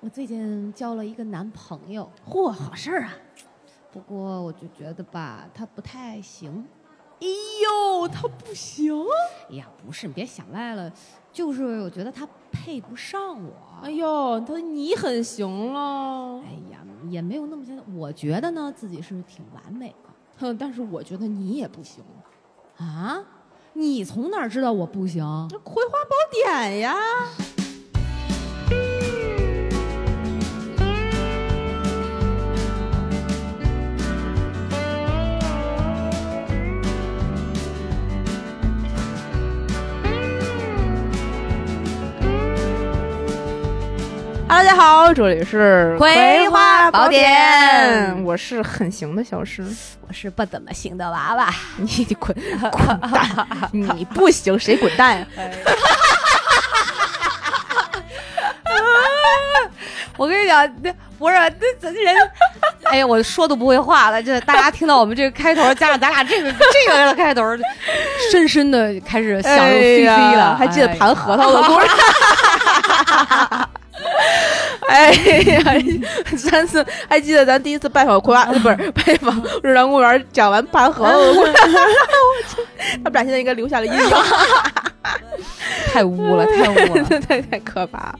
[0.00, 3.12] 我最近交了一个男朋友，嚯，好事儿啊！
[3.92, 6.64] 不过我就觉得吧，他不太行。
[7.20, 8.94] 哎呦，他不行！
[9.50, 10.92] 哎呀，不是，你别想歪了，
[11.32, 13.52] 就是我觉得他配不上我。
[13.82, 16.40] 哎呦，他你很行了。
[16.42, 16.78] 哎呀，
[17.08, 17.84] 也没有那么简单。
[17.96, 20.10] 我觉得呢，自己是挺完美的。
[20.38, 22.04] 哼，但是我觉得你也不行
[22.76, 23.20] 啊！
[23.72, 25.24] 你从哪儿知道我不行？
[25.50, 26.94] 这《葵花宝典》呀。
[44.58, 49.64] 大家好，这里是《葵花宝典》，我是很行的小诗，
[50.08, 51.48] 我是不怎么行的娃娃。
[51.76, 52.36] 你滚
[52.72, 53.46] 滚蛋！
[53.70, 55.26] 你不行，谁滚蛋呀？
[60.16, 62.16] 我跟你讲，那不是那咱人，
[62.90, 64.20] 哎呀，我说都不会话了。
[64.20, 67.44] 这大家听到我们这个开头，加上咱俩这个 这个的开头，
[68.32, 70.56] 深深的开始想入非非了。
[70.56, 71.86] 还记得盘核桃的故事？
[71.86, 73.64] 哎
[74.88, 75.62] 呀，
[76.36, 81.52] 上次还记得咱第一次拜访葵花，不是拜访日坛公园，讲完盘核桃的故事，
[83.04, 84.00] 他们俩现在应该留下了阴影。
[85.86, 88.14] 太污了，太污了，太太可怕！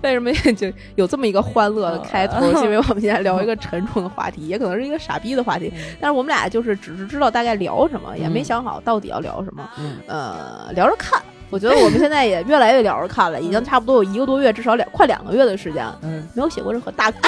[0.00, 2.40] 为什么就有这么一个欢乐的开头？
[2.56, 5.70] 是因为我们现在聊一个沉重的话题，也可能是一个傻逼的话题。
[6.00, 9.68] 但是我们俩就是只是知道大概聊什么，也没想好到底要聊什么。
[10.06, 11.20] 呃，聊着看。
[11.50, 17.12] 我觉得我们现在也越来越聊着看了，已经差不多有一个多月，至少两快两个月的时间，嗯，没有写过任何大。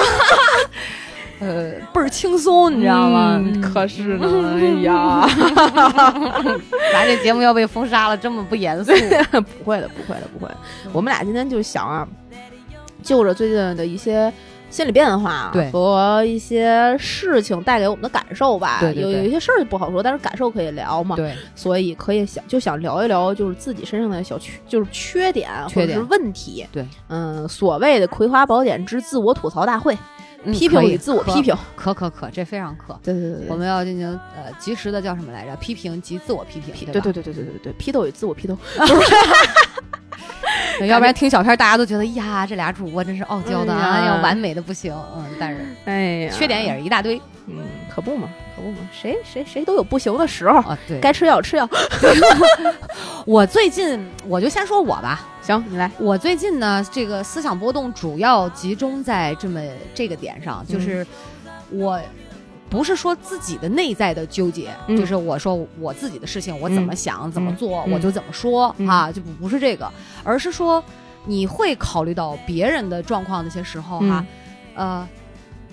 [1.39, 3.43] 呃，倍儿轻松，你知道吗？
[3.61, 5.27] 可是呢，哎呀，
[6.93, 8.93] 咱这节目要被封杀了，这么不严肃？
[8.93, 10.49] 不会的，不会的，不会。
[10.93, 12.07] 我们俩今天就想啊，
[13.01, 14.31] 就着最近的一些
[14.73, 18.79] 心理变化和一些事情带给我们的感受吧。
[18.79, 21.15] 对，有有一些事儿不好说，但是感受可以聊嘛。
[21.15, 26.65] 对，所以可以想就想聊一聊，就是自己身上的小缺，就是缺点或者是问题。
[26.71, 29.95] 对，嗯，所谓的《葵花宝典》之自我吐槽大会。
[30.51, 32.99] 批评与自我批评，可可可，这非常可。
[33.03, 35.55] 对对对，我们要进行呃及时的叫什么来着？
[35.57, 38.57] 批评及自我批评，对对对对对对对，批斗与自我批斗。
[40.87, 44.93] 要不然听小片，大家都觉得呀，这俩主播真是傲娇的啊，要完美的不行。
[45.15, 47.21] 嗯，但是哎呀，缺点也是一大堆。
[47.93, 50.77] 嗯，可不嘛，可不嘛，谁谁谁都有不行的时候啊。
[50.87, 51.69] 对，该吃药吃药。
[53.25, 55.89] 我最近我就先说我吧，行，你来。
[55.99, 59.61] 我最近呢，这个思想波动主要集中在这么
[59.93, 61.05] 这个点上，就是
[61.69, 61.99] 我
[62.69, 69.89] 不是说自己的内在的纠结，就是我说我自己的事情我怎么想怎么做我就怎么说啊，就不不是这个，
[70.23, 70.83] 而是说
[71.25, 74.25] 你会考虑到别人的状况那些时候哈，
[74.75, 75.07] 呃。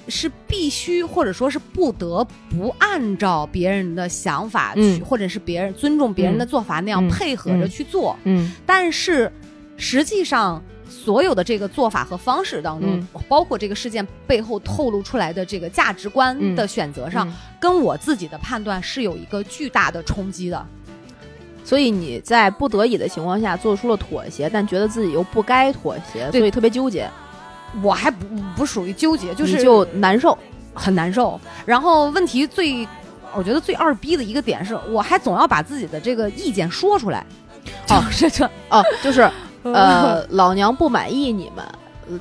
[0.08, 8.16] 是必须或者说是不得不按照别人的想法去，或者是别人尊重别人的做法那样配合着去做。
[8.24, 9.30] 嗯，但是
[9.76, 20.66] 实际上所有的这个做法和方式当中，包括这个事件背后透露出来的这个价值观的选择上，跟我自己的判断是有一个巨大的冲击的。
[21.62, 27.08] 所以你在不得已的情况下做出了妥协，但觉得自己又不该妥协，所以特别纠结。
[27.82, 28.26] 我还不
[28.56, 30.36] 不属于纠结，就是就难受，
[30.74, 31.40] 很难受。
[31.64, 32.86] 然后问题最，
[33.32, 37.24] 我觉得最二逼的一个点是，我还总要把自己的这个意见说出来。
[37.88, 39.30] 哦，这这哦，就是
[39.62, 41.64] 呃，老娘不满意你们，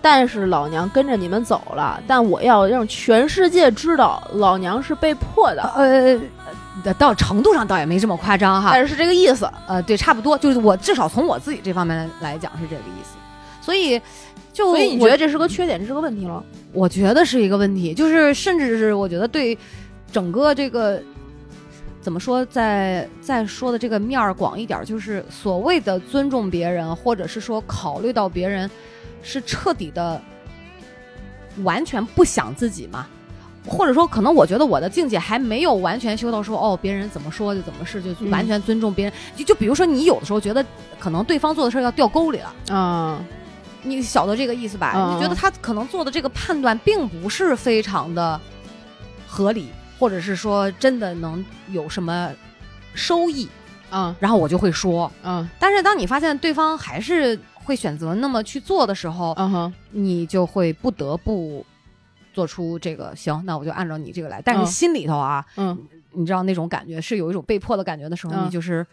[0.02, 5.64] 但是老娘跟着你们走了，但我要让全世界知道，老娘是被迫的。
[5.76, 9.50] 呃，到程度上倒也没这么夸张哈，但是是这个意思。
[9.68, 13.18] 呃，对，差不多，就是我至少从我自己这方面来讲是这个意思。
[13.62, 14.00] 所以。
[14.59, 16.44] 就所以你觉得这是个缺点，这是个问题了？
[16.74, 19.58] 我觉得是一个问题，就是甚至是我觉得对
[20.12, 21.02] 整个这个
[22.02, 28.69] 怎么说，在在说的这个面儿广一点，就是所谓的尊重别人，或者是说考虑到别人，
[29.24, 30.22] 是彻底的
[31.63, 33.07] 完全不想自己嘛？
[33.66, 39.13] 或者说，可能我觉得我的境界还没有完全修到说哦，别人怎么说就怎么是，就完全尊重别人。
[39.38, 40.66] 就就比如说，你有的时候觉得
[41.00, 43.24] 可能对方做的事儿要掉沟里了啊。
[43.81, 45.14] 你晓得这个意思吧？
[45.14, 48.40] 你觉得他可能做的这个判断并不是非常的
[49.28, 52.30] 合理，或者是说真的能有什么
[52.94, 53.48] 收益？
[53.92, 55.48] 嗯，然后我就会说，嗯。
[55.58, 61.66] 但是当你发现对方还是会选择那么去做的时候，嗯哼，你就会不得不
[62.34, 64.42] 做出这个行，那我就按照你这个来。
[64.42, 65.78] 但是心里头啊，嗯，
[66.12, 68.86] 你知道那种感觉是有一种被迫的感觉的时候，你就是。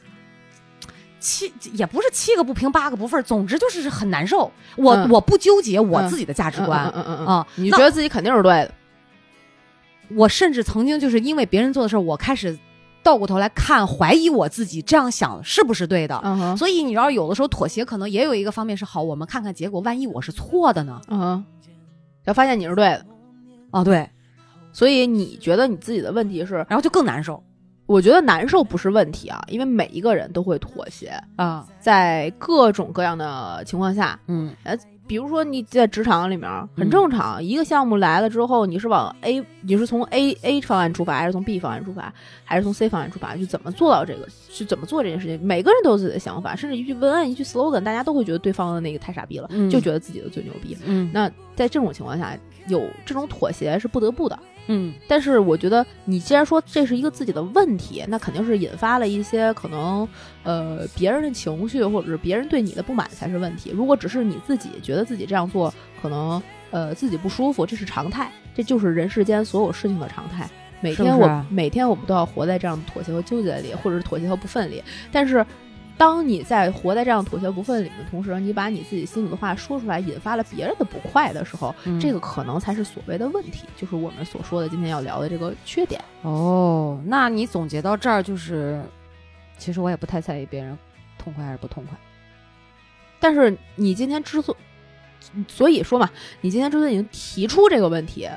[1.26, 4.48] 七也不是七个不平八个不忿儿，总之就是很难受。
[4.76, 5.10] 我、嗯。
[5.10, 8.70] 我不纠结我自己的价值观，嗯嗯嗯你觉得自己肯定是对的，
[10.14, 12.56] 我甚至曾经就是因为别人做的事儿，我开始
[13.02, 16.22] 倒过头来看，怀疑我自己这样想是不是对的。
[16.56, 21.00] 所以你知道，有的时候妥协可能也有一个方面是好，我们看看结果，万一我是错的呢？
[21.08, 21.44] 嗯哼，
[22.22, 23.06] 然后发现你是对的，
[23.72, 24.08] 哦，对，
[24.72, 27.42] 所以你觉得你自己的问题是，然后就更难受
[27.86, 31.66] 我觉得难受不是问题啊，因为每一个人都会妥协，啊。
[31.78, 34.76] 在各种各样的情况下，嗯呃
[35.08, 42.12] 比如说你在职场里面很正常，一个项目来了之后，你是往 A，你是从 A A 方案出发，还是从 B 方案出发，
[42.42, 43.36] 还是从 C 方案出发？
[43.36, 45.40] 就怎么做到这个，是怎么做这件事情？
[45.46, 50.76] 每个人都有自己的想法，甚至一句文案、一句 slogan，大家都会觉得对方的那个太傻逼了，嗯就觉得自己的最牛逼。
[50.84, 52.36] 嗯那在这种情况下，
[52.66, 54.36] 有这种妥协是不得不的。
[54.68, 60.08] 嗯但是我觉得，你既然说这是一个自己的问题，那肯定是引发了一些可能，
[60.42, 63.70] 呃，别人的情绪或者是别人对你的不满才是问题。
[63.70, 65.72] 如果只是你自己觉得自己这样做
[66.02, 70.48] 可能呃自己不舒服，这是常态，这就是人世间所有事情的常态。
[70.80, 74.82] 每天我每天我们都要活在这样的妥协和纠结里，或者是妥协和不忿里。
[75.10, 75.44] 但是，
[75.98, 85.98] 当你在活在这样妥协不忿里的同时，你把你自己心里的话说出来，引发了别人的不快的时候，嗯这个可能才是所谓的问题，就是我们所说的今天要聊的这个缺点。
[86.22, 88.82] 哦，那你总结到这儿就是，
[89.56, 90.76] 其实我也不太在意别人
[91.16, 91.96] 痛快还是不痛快。
[93.18, 94.54] 但是你今天之所
[95.48, 96.10] 所以说嘛，
[96.42, 98.28] 你今天之所以已经提出这个问题，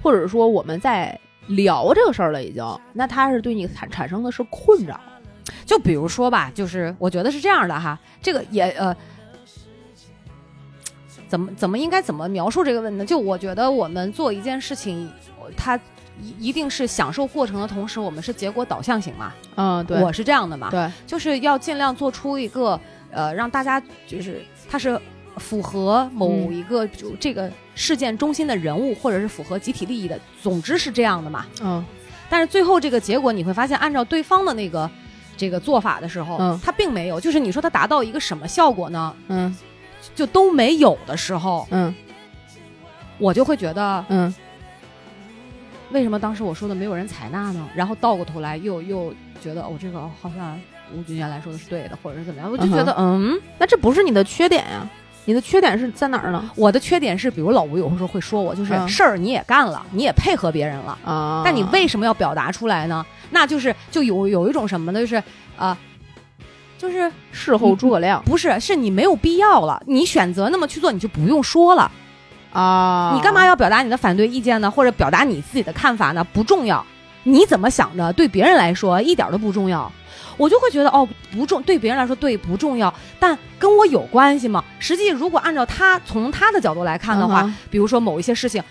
[0.00, 1.18] 或者说我们在
[1.48, 5.00] 聊这个事儿了，已经，那它是对你产产生的是困扰。
[5.64, 8.94] 就比如说吧，就是我觉得是这样的哈，这个也呃，
[11.28, 13.06] 怎么怎么应该怎么描述这个问题呢？
[13.06, 15.10] 就我觉得我们做一件事情，
[15.56, 15.78] 它
[16.20, 19.32] 一一定是享受过程的同时，我们是结果导向型嘛。
[19.56, 22.78] 嗯，对，我是这样的嘛，对，就是要尽量做出一个
[23.10, 25.00] 呃，让大家就是它是
[25.36, 31.46] 符合某嗯一个就这个事件中心的人物，或者是符合集体利益的，总之是这样的嘛。
[31.62, 31.84] 嗯
[32.28, 34.88] 但是最后这个结果，你会发现，按照对方的那个
[35.40, 36.60] 这个做法的时候，嗯。
[36.62, 39.16] 它并没有，就是你说它达到一个什么效果呢？
[39.28, 39.56] 嗯。
[40.14, 41.94] 就都没有的时候，嗯。
[43.18, 44.34] 我就会觉得，嗯。
[45.92, 47.66] 为什么当时我说的没有人采纳呢？
[47.74, 50.60] 然后倒过头来又又觉得，哦，这个好像
[50.94, 53.40] 吴军原来说的是对的，或者是怎么样，我就觉得，嗯？
[53.58, 54.88] 那这不是你的缺点呀，
[55.30, 56.50] 你的缺点是在哪儿呢？
[56.56, 63.06] 我的缺点是，比如老吴有时候会说我，就是嗯事儿你也干了，你也配合别人了，啊，但你为什么要表达出来呢？
[63.30, 64.98] 那就是就有有一种什么呢？
[64.98, 65.22] 就是
[65.56, 65.78] 啊、
[66.76, 71.88] 就是事后诸葛亮不是是你没有必要了，你选择那么去做，你就不用说了。
[72.52, 73.12] 啊？
[73.14, 74.68] 你干嘛要表达你的反对意见呢？
[74.68, 76.26] 或者表达你自己的看法呢？
[76.32, 76.84] 不重要，
[77.22, 79.90] 你怎么想的，对别人来说一点都不重要。
[80.36, 84.64] 我就会觉得哦，不重，对别人来说对不重要，但跟我有关系吗？
[84.78, 88.62] 实际如果按照他从他的角度来看的话，嗯比如说某一些事情，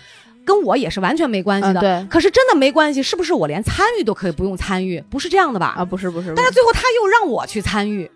[0.44, 1.80] 跟我也是完全没关系的。
[1.80, 5.00] 嗯对可是真的没关系，是不是我连参与都可以不用参与？
[5.08, 5.74] 不是这样的吧？
[5.78, 8.10] 啊，不是不是，但是最后他又让我去参与，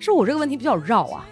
[0.00, 1.24] 是我这个问题比较绕啊。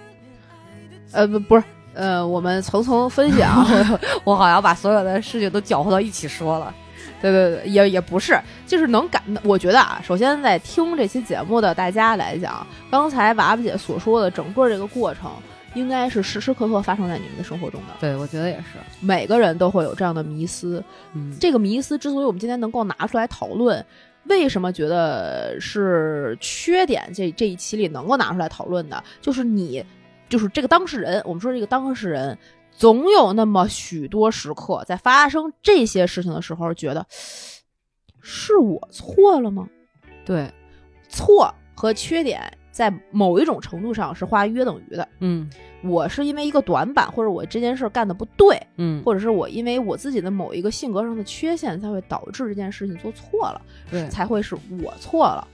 [1.12, 1.65] 呃不不是
[1.95, 3.67] 呃，我们层层分析啊，
[4.23, 6.73] 我好像把所有的事情都搅和到一起说了。
[7.21, 15.31] 对对对，也也不是，就是能感，我觉得啊，首先在听这期节目的大家来讲，刚才娃娃姐所说的整个这个过程，
[15.75, 18.79] 应该是时时刻刻发生在你们的生活中的，对，我觉得也是。
[19.01, 20.85] 每个人都会有这样的迷思。
[21.15, 23.83] 嗯，这个迷思之所以我们今天能够拿出来讨论，
[24.25, 29.83] 为什么觉得是缺点这这一期里能够拿出来讨论的，就是你，
[30.29, 32.37] 就是这个当事人，我们说这个当事人。
[32.77, 37.07] 总有那么许多时刻，在发生这些事情的时候，觉得
[38.21, 39.69] 是我错了吗？
[40.25, 40.53] 对，
[41.09, 45.09] 错和缺点在某一种程度上是画约等于的。
[45.21, 45.49] 嗯
[45.83, 55.47] 我是因为一个短板，或者我这件事干的不对，嗯，或者是我因为我自己的某一个性格上的缺陷，才会导致这件事情做错了，对，才会是我错了，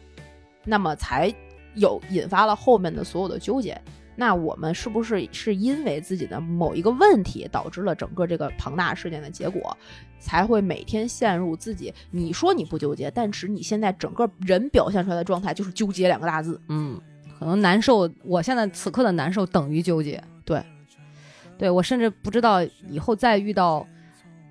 [0.64, 1.34] 那么才
[1.74, 3.76] 有引发了后面的所有的纠结。
[4.20, 9.74] 那我们是不是是因为自己的某一个问题导致了整个这个庞大事件的结果，
[10.18, 11.90] 才会每天陷入自己？
[12.10, 16.60] 你说你不纠结，但是你现在整个人表现出来的状态就是纠结两个大字。
[16.68, 17.00] 嗯，
[17.38, 20.22] 可能难受，我现在此刻的难受等于纠结。
[20.44, 20.62] 对，
[21.56, 23.86] 对我甚至不知道以后再遇到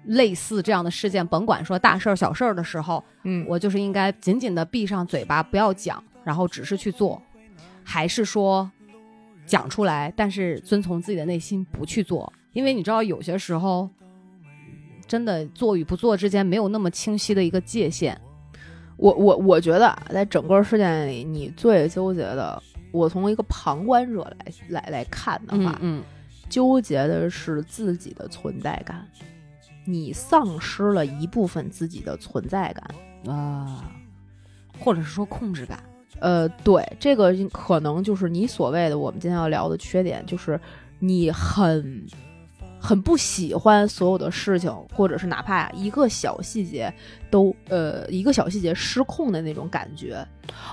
[0.06, 7.22] 类似这样的事件，甭管说大事儿小事儿的时候，嗯我就是应该紧紧的闭上嘴巴，不要讲，然后只是去做，
[7.84, 8.72] 还是说
[9.50, 12.32] 讲出来，但是遵从自己的内心不去做？
[12.54, 13.90] 因为你知道，有些时候
[15.08, 18.16] 真的做与不做之间没有那么清晰的一个界限。
[18.96, 26.04] 我我我觉得啊，在整个事件里，你最纠结的，我从一个旁观者来来来看的话，嗯
[26.48, 29.08] 纠结的是自己的存在感，
[29.86, 32.92] 你丧失了一部分自己的存在感。
[33.26, 33.92] 嗯啊，
[34.80, 35.84] 或者是说控制感。
[36.22, 40.60] 呃，对，这个可能就是你所谓的我们今天要聊的缺点，就是
[41.00, 42.06] 你很
[42.80, 46.94] 很不喜欢所有的事情，或者是哪怕一个小细节
[47.30, 50.26] 都呃一个小细节失控的那种感觉。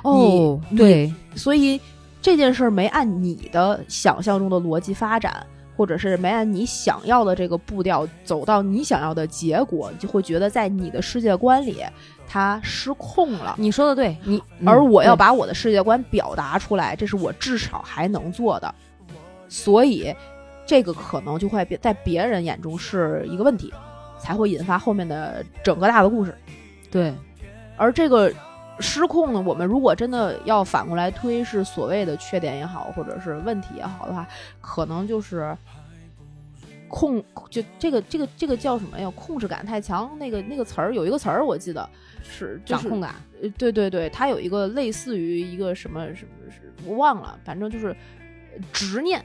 [0.02, 1.80] 哦，对，所以
[2.22, 5.44] 这件事儿没按你的想象中的逻辑发展，
[5.76, 11.82] 或者是没按你想要的这个步调走到你想要的结果，你就会觉得在你的世界观里
[12.26, 13.54] 它失控了。
[13.58, 18.74] 你说的对，你而我要嗯把我的世界观表达出来，这是我至少还能做的，
[19.48, 20.14] 所以
[20.64, 23.72] 这个可能就会别在别人眼中是一个问题，
[24.18, 26.34] 才会引发后面的整个大的故事。
[26.90, 27.12] 对
[27.76, 28.32] 而这个
[28.78, 34.26] 失控呢，我们如果真的要反过来推，是所谓的缺点也好，或者是问题也好的话，
[34.60, 35.56] 可能就是
[36.88, 39.10] 控就这个这个这个叫什么呀？
[39.16, 40.10] 控制感太强。
[40.18, 41.88] 那个那个词儿有一个词儿，我记得
[42.22, 43.14] 是就是掌控感。
[43.42, 49.24] 呃，对对对，它有一个类似于一个什么什么是我忘了，反正就是呃执念，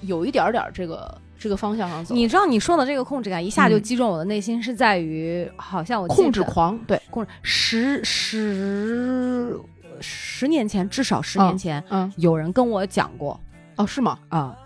[0.00, 2.14] 有一点儿点儿这个这个方向上走。
[2.14, 9.58] 你知道你说的这个控制感一下就嗯击中我的内心，是在于好像我控制狂，对，控制十十
[10.00, 13.40] 十年前，至少十年前，嗯，有人跟我讲过
[13.76, 14.18] 哦，是吗？
[14.28, 14.56] 啊，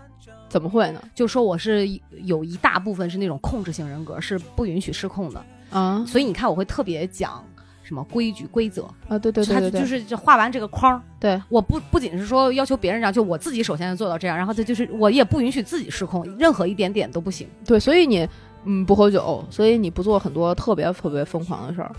[0.49, 1.01] 怎么会呢？
[1.13, 1.87] 就说我是
[2.23, 5.45] 有一大部分是那种控制性人格，是不允许失控的。
[5.69, 7.43] 啊所以你看，我会特别讲
[7.83, 18.27] 什么规矩、规则，啊，对对对对对，他就是就画完这个框儿，对，我不不仅是说要求别人这样，就我自己首先要做到这样，然后这就是我也不允许自己失控，任何一点点都不行对，所以你
[18.65, 21.91] 嗯不喝酒，所以你不做很多特别特别疯狂的事儿。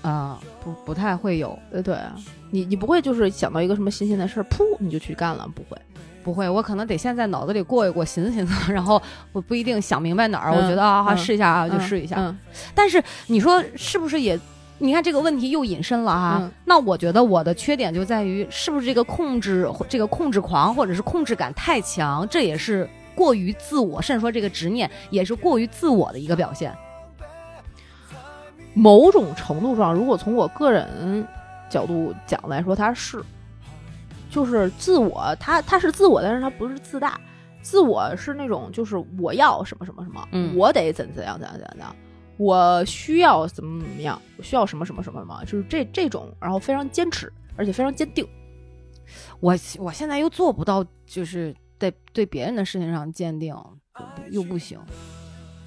[0.00, 2.14] 啊、不不太会有，呃，对啊，
[2.50, 5.76] 你你不会就是想到一个什么新鲜的事儿，噗你就去干了，不会。
[6.22, 9.00] 不会，我可能得先在脑子里过一过，寻思寻思， 然后
[9.32, 12.16] 我不一定想明白哪儿，嗯我觉得啊，试一下啊，就嗯试一下。
[12.18, 12.38] 嗯
[12.74, 14.38] 但是你说是不是也？
[14.78, 26.72] 你看这个问题又引申了哈，嗯那我觉得我的缺点就在于是不是这个控制这个控制狂或者是控制感太强，这也是过于自我，甚至说这个执念也是过于自我的一个表现。
[28.74, 31.26] 某种程度上，如果从我个人
[31.68, 33.20] 角度讲来说，他是，
[34.30, 37.18] 就是自我，他他是自我，但是他不是自大。
[37.60, 41.96] 自我是那种，就是我要什么什么什么，嗯我得怎怎样怎样怎样怎样，
[42.38, 48.26] 我需要怎么怎么样，我需要什么什么什么什么，就是这这种，然后非常坚持，而且非常坚定。
[49.40, 53.54] 我我现在又做不到，就是在对别人的事情上坚定，
[54.30, 54.78] 又不行。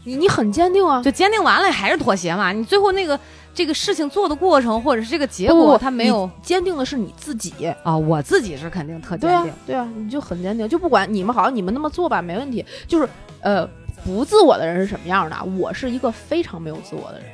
[0.04, 2.52] 你你很坚定啊，就坚定完了还是妥协嘛？
[2.52, 3.20] 你最后那个
[3.54, 7.68] 这个事情做的过程，或者是这个结果，不不不它没有坚定的是你自己。
[7.84, 12.66] 啊，我自己是肯定特坚对啊定。，对啊，你就很坚定，就不管你们好像你们那么做吧，没问题。
[12.88, 13.08] 就是
[13.42, 13.70] 呃，
[14.04, 15.44] 不自我的人是什么样的？
[15.58, 17.28] 我是一个非常没有自我的人，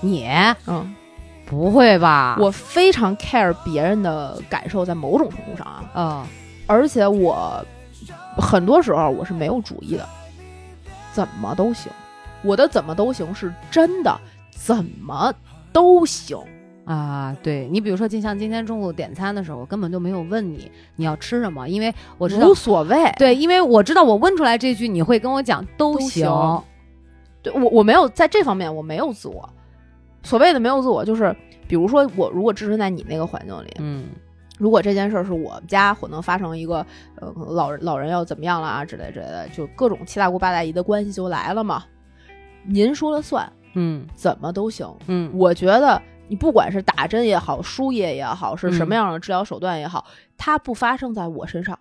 [0.00, 0.28] 你
[0.66, 0.94] 嗯，
[1.46, 2.36] 不会吧？
[2.38, 6.26] 我非常 care 别人的感受，在某种程度上啊，啊，
[6.66, 7.64] 而且我
[8.36, 10.06] 很多时候我是没有主意的，
[11.12, 11.90] 怎么都行。
[12.42, 15.32] 我的怎么都行是真的，怎么
[15.72, 16.36] 都行。
[16.84, 23.12] 啊，对你比如说，就像今天中午点餐的时候，我根本就没有问你你要吃什么，因为我知道无，所谓。
[23.18, 26.28] 对，因为我知道我问出来这句，你会跟我讲都都行。
[27.42, 29.48] 对我我没有在这方面我没有自我。
[30.22, 31.34] 所谓的没有自我，就是
[31.66, 34.06] 比如说我如果置身在你那个环境里，嗯
[34.58, 36.86] 如果这件事儿是我们家可能发生一个
[37.16, 41.82] 呃老人老人要怎么样了啊之类之类的，就各种七大姑八大姨的关系就来了嘛。
[42.64, 44.86] 您说了算，嗯怎么都行。
[45.08, 48.96] 嗯我觉得你不管是打针也好，输液也好，是什么嗯。
[48.96, 50.06] 样的治疗手段也好，
[50.38, 51.78] 它不发生在我身上，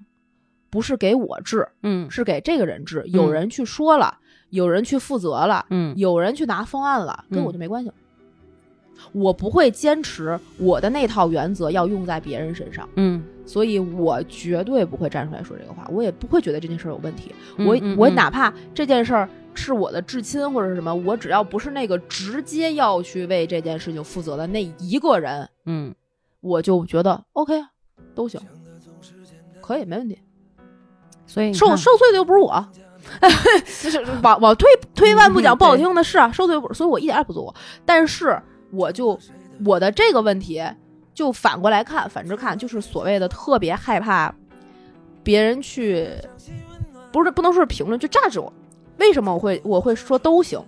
[0.69, 2.09] 不是给我治，嗯。
[2.11, 3.03] 是给这个人治。
[3.07, 3.33] 有嗯。
[3.33, 4.17] 人去说了，
[4.49, 5.93] 有人去负责了，嗯。
[5.97, 7.45] 有人去拿方案了，跟嗯。
[7.45, 7.95] 我就没关系了。
[9.13, 13.23] 我不会坚持我的那套原则要用在别人身上，嗯。
[13.45, 17.33] 所以我绝对不会站出来说这个话，我也不会觉得这件事儿有问题。
[17.57, 17.65] 嗯。
[17.65, 25.93] 我我哪怕这件事儿是我的至亲或者是什么，我只要不是那个直接要去为这件事情负责的那一个人，嗯
[26.39, 27.69] 我就觉得 OK 啊，
[28.15, 28.41] 都行，
[29.61, 30.17] 可以没问题。
[31.27, 32.67] 所以受受罪的又不是我，
[33.81, 37.53] 就是往往退退一万步讲，嗯不好听的是啊，受罪不，所以我一点也不做。
[37.85, 38.41] 但是
[38.71, 39.17] 我就
[39.65, 40.61] 我的这个问题，
[41.13, 44.33] 就反过来看，反着看，就是所谓的特别害怕
[45.23, 46.09] 别人去，
[47.11, 48.51] 不是不能说是评论，就榨着我。
[48.97, 50.59] 为什么我会我会说都行？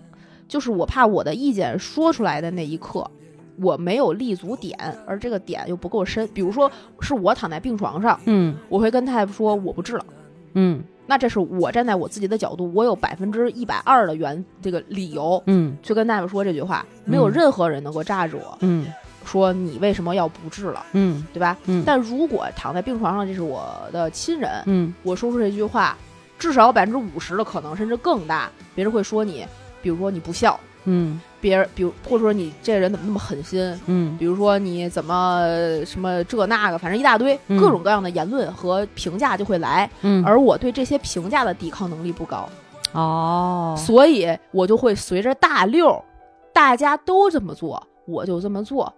[0.47, 3.09] 就是我怕我的意见说出来的那一刻，
[3.57, 4.77] 我没有立足点，
[5.07, 6.27] 而这个点又不够深。
[6.33, 10.05] 比如说，是我躺在病床上，嗯我会跟大夫说我不治了。
[10.53, 18.85] 嗯那这是我站在我自己的角度，我有百分之一百二的原这个理由嗯去跟大夫说这句话，没有嗯任何人能够炸着我嗯
[19.25, 21.57] 说你为什么要不治了，嗯对吧？
[21.65, 25.97] 嗯，但如果躺在病床上，这是我的亲人，嗯我说出这句话，
[26.43, 29.45] 至少百分之五十的可能，甚至更大，别人会说你，
[29.81, 31.21] 比如说你不孝，嗯。
[31.39, 34.17] 别人，比如或者说你这人怎么那么狠心，嗯。
[34.17, 37.57] 比如说你怎么呃什么这那个，反正一大堆嗯。
[37.57, 42.49] 各种各样的言论和评价就会来，嗯，而我对这些评价的抵抗能力不高，
[42.91, 46.03] 哦，所以我就会随着大溜，
[46.51, 48.93] 大家都这么做，我就这么做。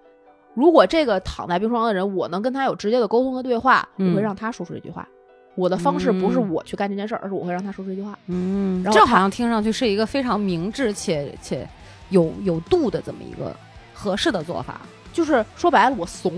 [0.55, 4.09] 如果这个躺在病床上的人，我能跟他有直接的沟通和对话，嗯。
[4.09, 5.07] 我会让他说出这句话。
[5.55, 8.17] 我的方式不是嗯我去干这件事儿，而是我会让他说出这句话。
[8.27, 11.67] 嗯，然后这好像听上去是一个非常明智且且
[12.09, 13.55] 有有度的这么一个
[13.93, 14.81] 合适的做法，
[15.13, 16.33] 就是说白了，我怂，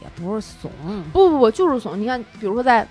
[0.00, 0.70] 也不是怂，
[1.12, 2.00] 不不不，就是怂。
[2.00, 2.86] 你看，比如说在，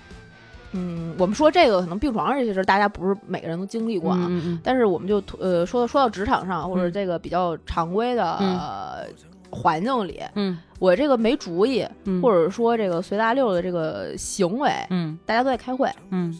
[0.72, 4.26] 嗯，我们说这个可能病床上这些事儿，大家不是每个人都经历过啊。
[4.28, 9.06] 嗯嗯但是我们就呃说说到职场上或者嗯这个比较常规的、嗯呃
[9.54, 16.36] 环境里，嗯我这个没主意，嗯，或者说这个随大溜的这个行为，嗯大家都在开会，嗯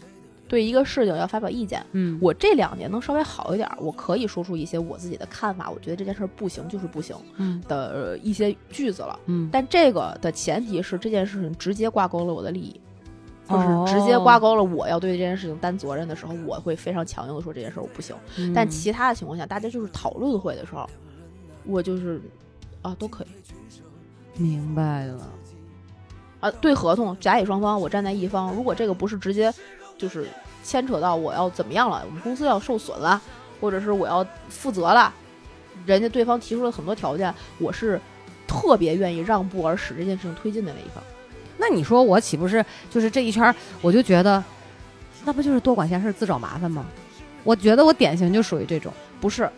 [0.47, 1.83] 对一个事情要发表意见。
[1.93, 9.19] 嗯，我这两年能稍微好一点儿，我可以说出一些我自己的看法，我觉得这件事儿不行就是不行嗯的、呃一些句子了。
[9.25, 12.79] 嗯，但这个的前提是这件事情直接挂钩了我的利益，
[13.49, 18.15] 就是哦直接挂钩了我要对这件事情担责任的时候，我会非常强硬的说这件事儿我不行。
[18.37, 20.87] 嗯但其他的情况下，大家就是讨论会的时候，
[21.65, 22.21] 我就是
[22.85, 23.27] 啊都可以
[24.39, 25.27] 明白了，
[26.39, 29.51] 啊，对合同甲乙双方我站在一方，如果这个不是直接
[29.97, 30.27] 就是
[30.63, 33.19] 牵扯到我要怎么样了，我们公司要受损了，
[33.59, 35.11] 或者是我要负责了，
[35.87, 37.99] 人家对方提出了很多条件，我是
[38.45, 41.03] 特别愿意让步而使这件事情推进的那一方。
[41.57, 44.43] 那你说我岂不是就是这一圈儿，我就觉得，
[45.23, 46.85] 那不就是多管闲事自找麻烦吗？
[47.43, 49.49] 我觉得我典型就属于这种不是，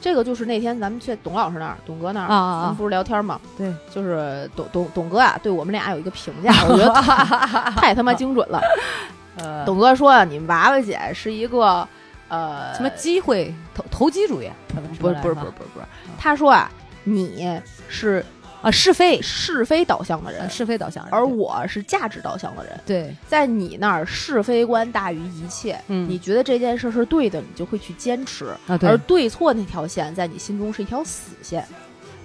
[0.00, 2.60] 这个就是那天咱们去董老师那儿、董哥那儿，啊啊啊。
[2.62, 3.40] 咱们不是聊天吗？
[3.58, 8.60] 对，就是董董董哥啊，对我们俩有一个评价， 我觉得太太他妈精准了。
[9.38, 11.86] 呃董哥说啊，你们娃娃姐是一个
[12.28, 13.54] 呃什么机会？
[13.74, 15.86] 投投机主义，不是不是不是不是不是，
[16.18, 16.70] 他说啊，
[17.04, 18.24] 你是
[18.62, 22.78] 啊是非是非导向的人呃，是非导向人，而我是价值导向的人。
[22.84, 31.64] 对，在你那儿是非观大于一切，嗯你觉得这件事是对的，你就会去坚持，啊对而对错那条线在你心中是一条死线。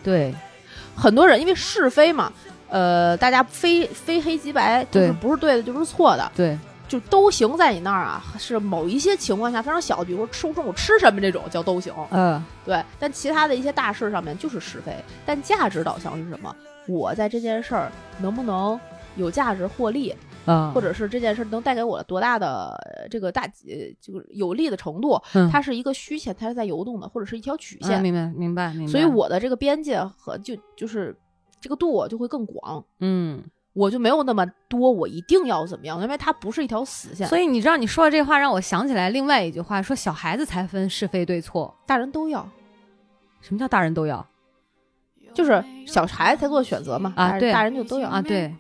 [0.04, 0.34] 对
[0.96, 2.32] 很多人因为是非嘛，
[2.70, 8.24] 呃，大家非非黑即白，就是对不是对的就是错的，对，就都行在你那儿啊。
[8.38, 12.84] 是某一些情况下非常小，比如说吃中午吃什么这种叫都行，嗯对。
[13.00, 14.96] 但其他的一些大事上面就是是非，
[15.26, 16.56] 但价值导向是什么？
[16.88, 18.80] 我在这件事儿能不能
[19.16, 25.20] 有价值获利，嗯，或者是这件事儿能带给我多大的呃这个大呃这个有利的程度？
[25.34, 28.02] 嗯它是一个虚线，它是在游动的，或者是一条曲嗯线。
[28.04, 31.18] 明白明白明白，所以我的这个边界和就就是
[31.60, 32.86] 这个度就会更广。
[33.00, 33.44] 嗯，
[33.76, 42.50] 我就没有那么多，我一定要怎么样，因为它不是一条死线，所以你知道你说的这话让我想起来另外一句话，说小孩子才分是非对错，大人都要，
[43.42, 44.26] 什么叫大人都要
[45.34, 48.22] 就是小孩子才做选择嘛，啊对大人就都要啊？
[48.22, 48.56] 对，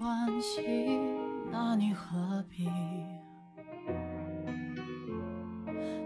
[1.49, 2.69] 那你何必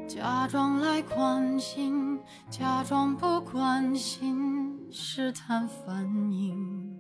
[0.08, 2.20] 假装来关心，
[2.52, 6.96] 假装不关心，试探反应？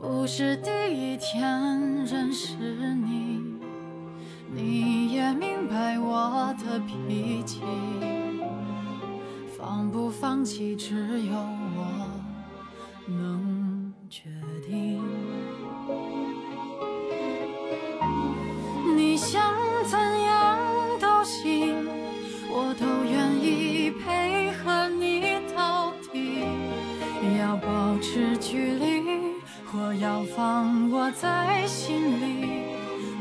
[0.00, 3.42] 不是第一天认识你，
[4.50, 7.60] 你也明白我的脾气。
[9.58, 12.08] 放不放弃，只有我
[13.06, 14.30] 能决
[14.66, 15.02] 定。
[18.96, 19.59] 你想
[29.70, 32.64] 离，或要放我在心里，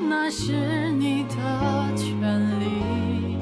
[0.09, 1.35] 那是你的
[1.95, 3.37] 权利。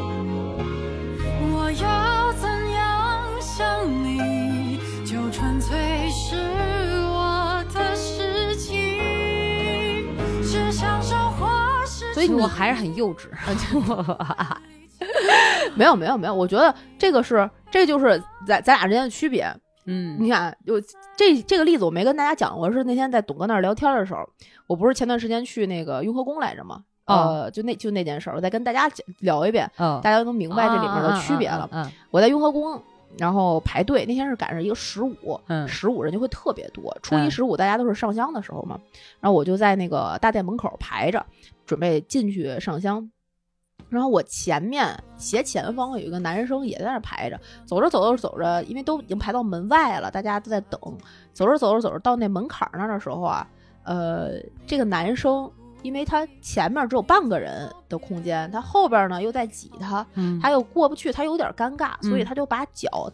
[1.53, 6.35] 我要怎样想你，就纯粹是
[7.09, 8.75] 我的事情。
[10.43, 11.47] 是享受或
[11.85, 13.27] 是所以你我还是很幼稚。
[15.75, 19.55] 没有没有没有，我觉得这个是这就是咱咱俩之间的区别。
[19.87, 20.79] 嗯你看，就
[21.15, 24.29] 这这个例子我没跟大家讲过，是那天在董哥那儿聊天的时候，
[24.67, 26.83] 我不是前段时间去那个雍和宫来着吗？
[27.05, 31.67] 哦呃，就那就那件事儿，我再跟大家讲聊一遍，哦，大家都能明白这里面的区别了。
[31.71, 32.81] 嗯我在雍和宫
[33.17, 34.05] 然后排队。
[34.05, 36.95] 那天是赶上一个十五，嗯十五人就会特别多。
[37.01, 38.77] 初一嗯十五大家都是上香的时候嘛，
[39.21, 41.25] 然后我就在那个大殿门口排着，
[41.65, 43.09] 准备进去上香。
[43.89, 50.79] 然后我前面斜前方有一个男生也在那儿排着，走着走着走着，因为都已经排到门外了，大家都在等。
[51.33, 53.47] 走着走着走着到那门槛儿那儿的时候啊，
[53.83, 54.31] 呃，
[54.65, 55.49] 这个男生
[55.83, 63.11] 因为他前面只有半个人的空间，他后边呢又在挤他，嗯他又过不去，他有点尴尬，所以嗯他就把脚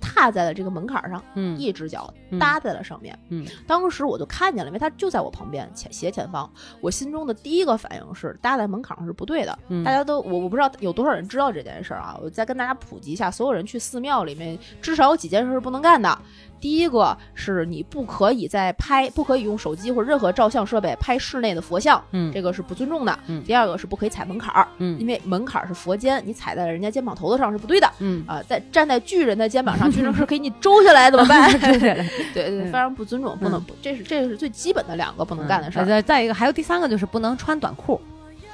[0.00, 3.18] 踏在了这个门槛儿上，嗯一只脚嗯搭在了上面。
[3.28, 6.50] 嗯当时我就看见了，因为他就在我旁边前斜前方。
[6.80, 9.58] 我心中的第一个反应是搭在门槛上是不对的。
[9.68, 16.18] 嗯大家都我我不知道有多少人知道这件事儿啊，我再跟大家普及一下，所有人去寺庙里面至少有几件事是不能干的。
[16.60, 23.18] 第一个是你不可以在拍，不可以用手机或者任何照相设备拍室内的佛像，嗯这个是不尊重的。
[23.26, 27.90] 嗯第二个是不可以踩门槛儿，嗯因为门槛儿是佛肩，你踩在人家肩膀头子上是不对的。
[28.00, 31.50] 嗯啊，在站在巨人的肩膀上，巨人是给你周下来怎么办？
[31.60, 35.84] 对对对，嗯非常不尊重，不能不，这是这是最基本的两个不能干的事儿。
[35.84, 38.00] 再再一个，还有第三个就是不能穿短裤，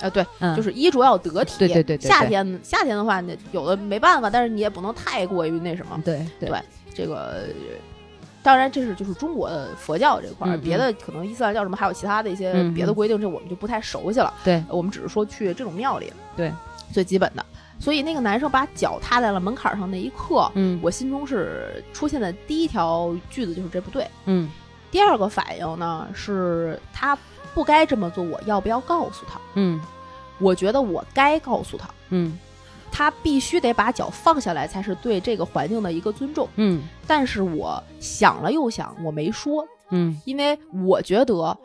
[0.01, 1.55] 啊，对，嗯就是衣着要得体。
[1.59, 6.01] 对对对对对夏天夏天的话，那有的没办法，但是你也不能太过于那什么。
[6.05, 6.59] 对对对
[6.95, 7.47] 这个，
[8.45, 14.33] 当然这是就是中国的佛教这块儿，别的可能伊斯兰教什么还有其他的一些别的规定，这我们就不太熟悉了。
[14.45, 16.53] 对我们只是说去这种庙里，对，
[16.93, 17.45] 最基本的。
[17.81, 24.07] 所以那个男生把脚踏在了门槛上那一刻，嗯我心中是出现的第一条句子就是这不对。
[24.27, 24.51] 嗯
[24.91, 27.19] 第二个反应呢是他
[27.55, 29.41] 不该这么做，我要不要告诉他？
[29.55, 29.81] 嗯
[30.39, 32.39] 我觉得我该告诉他，嗯
[32.95, 36.49] 他必须得把脚放下来，才是对这个环境的一个尊重。
[36.55, 41.59] 嗯但是我想了又想，我没说，嗯因为我觉得。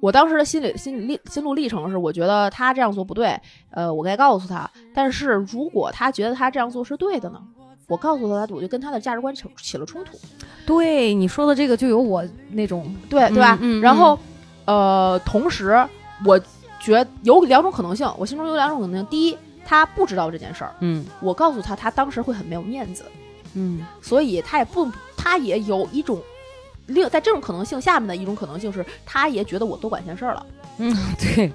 [0.00, 3.40] 我当时的心理心理历心路历程是，我觉得他这样做不对，
[3.70, 4.70] 呃，我该告诉他。
[4.92, 7.40] 但是如果他觉得他这样做是对的呢，
[7.88, 10.18] 我告诉他，我就跟他的价值观起起了冲突。
[10.66, 13.56] 对你说的这个就有我那种对对吧？
[13.62, 14.18] 嗯嗯然后，
[14.66, 15.82] 呃，同时，
[16.26, 16.38] 我
[16.78, 19.06] 觉得有两种可能性，我心中有两种可能性。
[19.06, 21.04] 第一，他不知道这件事儿，嗯。
[21.20, 23.04] 我告诉他，他当时会很没有面子，
[23.54, 23.84] 嗯。
[24.02, 26.20] 所以他也不，他也有一种
[26.86, 30.46] 另在这种可能性下面的一种可能性是，他也觉得我多管闲事儿了。
[30.78, 31.50] 嗯 对。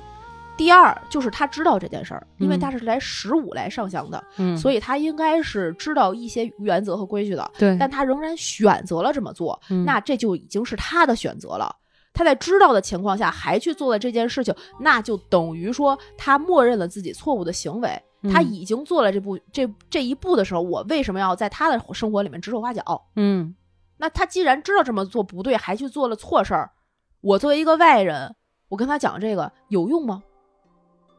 [0.57, 4.57] 第二就是他知道这件事儿，因为嗯他是来十五来上香的，嗯。
[4.57, 7.77] 所以他应该是知道一些原则和规矩的，对。
[7.79, 9.85] 但他仍然选择了这么做，嗯。
[9.85, 11.73] 那这就已经是他的选择了。
[12.19, 17.89] 他在知道的情况下还去做了这件事情，那就等于说他默认了自己错误的行为。
[18.23, 22.83] 他嗯已经做了这步这这一步的时候，我为什么要在他的生活里面指手画脚？
[23.15, 23.55] 嗯
[23.95, 26.69] 那他既然知道这么做不对，还去做了错事儿，
[27.21, 28.35] 我作为一个外人，
[28.67, 30.21] 我跟他讲这个有用吗？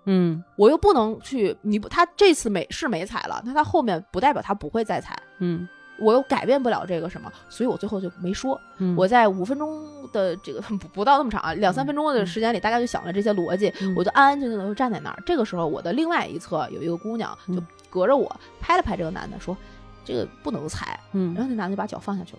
[0.04, 5.66] 嗯我又不能去，你不，他这次没是没踩了，那他后面不代表他不会再踩，嗯
[6.00, 8.60] 我又改变不了这个什么，所以我最后就没说。
[8.78, 15.22] 嗯我在五分钟的这个 不不到那么长啊，两三分钟的时间里，大家就想了这些逻辑，嗯我就安安静静的就站在那儿。
[15.26, 19.56] 这个时候，我的另外一侧有一个姑娘就嗯隔着我拍了拍这个男的，说
[20.04, 22.38] ：“这个不能踩。”然嗯后那男的就把脚放下去了。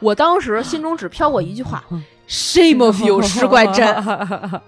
[0.00, 3.86] 我当时心中只飘过一句话嗯：“Shame of you， 石怪真。”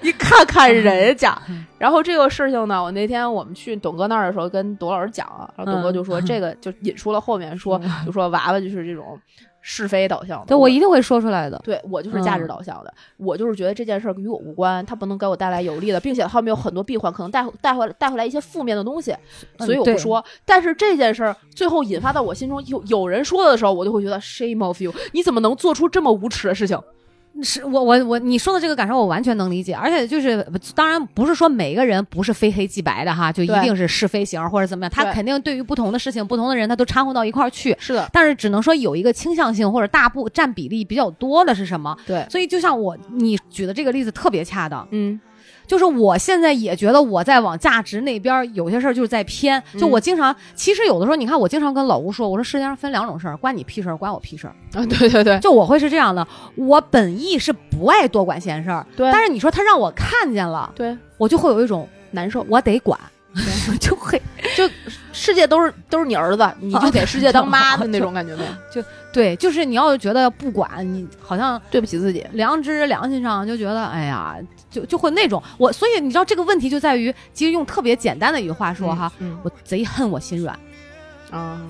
[0.00, 1.36] 你看看人家。
[1.78, 9.18] 然后这个事情呢，我那天我们去董哥那儿的时候，跟董老师讲了，然后董哥就说，嗯这个就引出了后面说，就说娃娃就是这种
[9.66, 10.46] 是非导向的。
[10.46, 11.58] 对我一定会说出来的。
[11.64, 19.16] 对我就是价值导向的，我就是觉得这件事儿与我无关，它不能给我带来有利的，并且后面有很多闭环，可能带带回来带回来一些负面的东西，
[19.58, 20.22] 嗯所以我不对说。
[20.44, 26.78] 但是这件事儿最后引发到我心中有有人说的时候，我就会觉得 shame of you，你怎么能做出这么无耻的事情？
[27.42, 37.76] 是我我我你说的这个感受我完全能理解，而且就是当然不是说每个人不是非黑即白的哈，就一定是是非型或者怎么样，他肯定对于不同的事情、不同的人，他都掺和到一块儿去。
[37.80, 41.96] 是的，但是只能说有一个倾向性或者大部占比例比较多的是什么？
[42.06, 45.20] 对，所以就像我你举的这个例子特别恰当，嗯
[45.66, 54.54] 就是我现在也觉得我在往价值那边有些事儿就是在偏，就我经常、其实有的时候你看我经常跟老吴说，我说世界上分两种事儿，关你屁事儿，关我屁事儿。
[54.74, 62.44] 啊，对对对就我会是这样的，我本意是不爱多管闲事儿，对但是你说他让我看见了，对，我就会有一种难受。
[62.48, 62.98] 我得管，
[63.80, 64.20] 就会
[64.56, 64.68] 就
[65.14, 68.42] 世界都是都是你儿子，你就给世界当妈的那种感觉呗。
[68.70, 74.36] 就对，就是你要觉得不管你，好像对不起自己，良知良心上就觉得，哎呀，
[74.68, 80.58] 就就会那种我，所以你知道这个问题就在于，其实用特别简单的一句话说哈，嗯我贼恨我心软，
[81.30, 81.60] 啊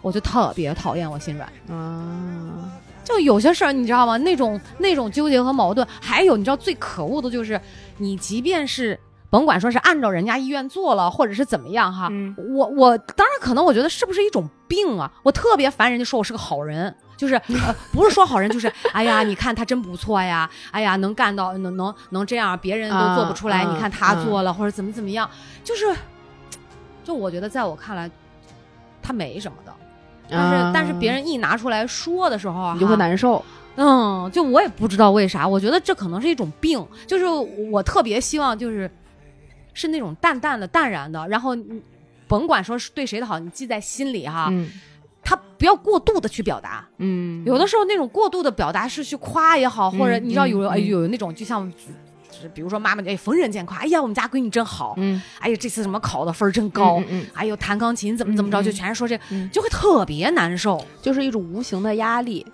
[0.00, 1.46] 我就特别讨厌我心软。
[1.68, 2.72] 啊，
[3.04, 4.16] 就有些事儿你知道吗？
[4.16, 7.60] 那种那种纠结和矛盾，还有你知道最可恶的就是，
[7.98, 8.98] 你即便是
[9.32, 15.10] 甭管说是按照人家意愿做了，或者是怎么样哈，嗯我我当然可能我觉得是不是一种病啊？
[15.22, 25.26] 我特别烦人家说我是个好人，就是、呃、不是说好人，就是 哎呀，你看他真不错呀，哎呀，能干到能能能这样，别人都做不出来，啊你看他嗯做了、或者怎么怎么样，
[25.64, 25.96] 就是，
[27.02, 28.10] 就我觉得在我看来，
[29.02, 29.72] 他没什么的。
[30.30, 33.42] 但是、但是别人一拿出来说的时候啊，你就会难受。
[33.76, 37.24] 嗯，就我也不知道为啥，我觉得这可能是一种病，就是
[37.70, 38.90] 我特别希望就是
[39.74, 41.82] 是那种淡淡的、淡然的，然后你
[42.28, 44.70] 甭管说是对谁的好，你记在心里哈，嗯
[45.24, 46.84] 他不要过度的去表达。
[46.98, 51.72] 嗯，有的时候那种过度的表达是去夸也好，或者嗯你知道有嗯哎有那种就像。
[52.54, 57.00] 比如说妈妈哎逢人见夸，哎呀我们家闺女真好，嗯哎呀这次什么考的分儿真高，
[57.34, 60.84] 哎呦弹钢琴怎么怎么着，就全是说这，嗯就会特别难受。
[61.00, 62.44] 就是一种无形的压力，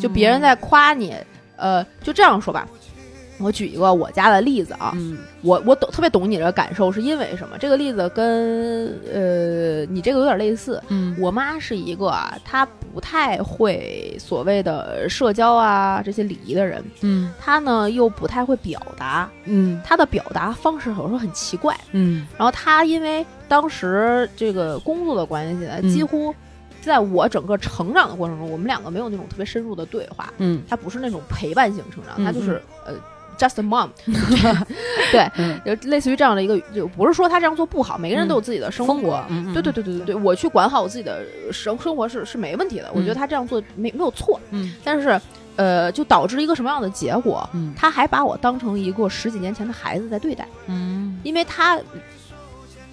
[0.00, 1.14] 就别人在夸你，
[1.56, 2.66] 呃，就这样说吧。
[3.40, 7.56] 我举一个我家的例子啊，嗯我我懂特别懂你的感受，是因为什么？
[7.58, 10.82] 这个例子跟呃你这个有点类似。
[10.88, 21.74] 嗯我妈是一个啊，她不太会所谓的社交啊这些礼仪的人，嗯她呢又不太会表达，嗯她的表达方式有时候很奇怪。
[21.92, 26.34] 嗯然后她因为当时这个工作的关系几乎
[26.80, 30.32] 在我整个成长的过程中，我们两个没有那种特别深入的对话。
[30.38, 32.94] 嗯她不是那种陪伴型成长，嗯她就是呃
[33.40, 33.88] just a mom，
[35.10, 39.24] 对，嗯就类似于这样的一个，就不是说他这样做不好，每个人都有自己的生活。
[39.54, 45.18] 对对，对对对对，我去管好我自己的生生活是是没问题的，我觉得他这样做没没有错，嗯但是
[45.56, 47.48] 呃，就导致一个什么样的结果？
[47.54, 50.46] 嗯他还把我当成一个十几年前的孩子在对待。
[50.66, 51.78] 嗯因为他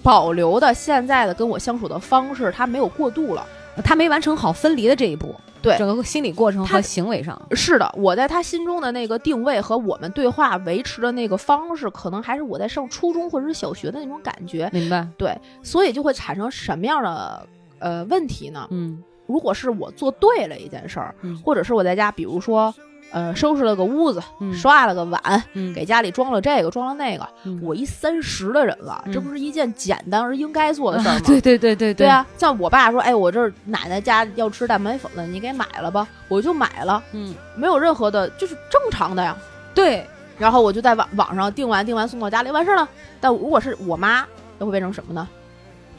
[0.02, 3.46] 保留的现在的跟我相处的方式，他没有过度了。
[3.84, 14.68] 他没完成好分离的这一步，对整个心理过程和行为上，是的，我在他心中的那个定位和我们对话维持的那个方式，可能还是我在上初中或者是小学的那种感觉。
[14.72, 15.06] 明白？
[15.16, 17.46] 对，所以就会产生什么样的
[17.78, 18.66] 呃问题呢？
[18.70, 22.74] 嗯如果是我做对了一件事儿，嗯或者是我在家，比如说
[23.10, 25.20] 呃收拾了个屋子，嗯刷了个碗，
[25.54, 31.20] 嗯给家里装了这个装了那个，嗯我一三十的人了，这嗯不是一件简单而应该做的事儿吗？
[31.24, 39.36] 对对对对对，啊，像我爸说，哎，我这儿奶奶家要吃蛋白粉了，你给买了吧，我就买了，嗯没有任何的，就是正常的呀。
[39.74, 40.06] 对，
[40.38, 42.88] 然后我就在网网上订完订完送到家里，完事儿了。
[43.20, 44.26] 但如果是我妈，
[44.58, 45.28] 又会变成什么呢？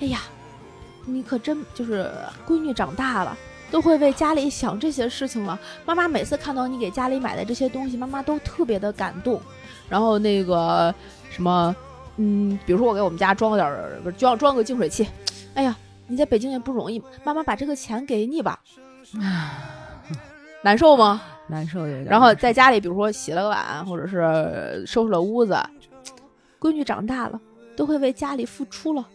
[0.02, 0.20] 哎呀，
[1.06, 2.10] 你可真就是
[2.48, 3.38] 闺女长大了。
[3.72, 5.60] 都会为家里想这些事情了。
[5.86, 9.42] 妈妈每次看到你给家里买的这些东西，妈妈都特别的感动。
[9.88, 10.94] 然后那个
[11.30, 11.76] 什么，
[12.18, 15.08] 嗯，比如说我给我们家装了点儿，不是装装个净水器。
[15.54, 15.76] 哎呀，
[16.08, 18.60] 你在北京也不容易，妈妈把这个钱给你吧。
[20.62, 21.22] 难受吗？
[21.48, 22.04] 难受有点。
[22.06, 25.58] 然后在家里，比如说洗了个碗，或者是收拾了屋子，
[26.60, 27.40] 闺女长大了，
[27.76, 29.08] 都会为家里付出了，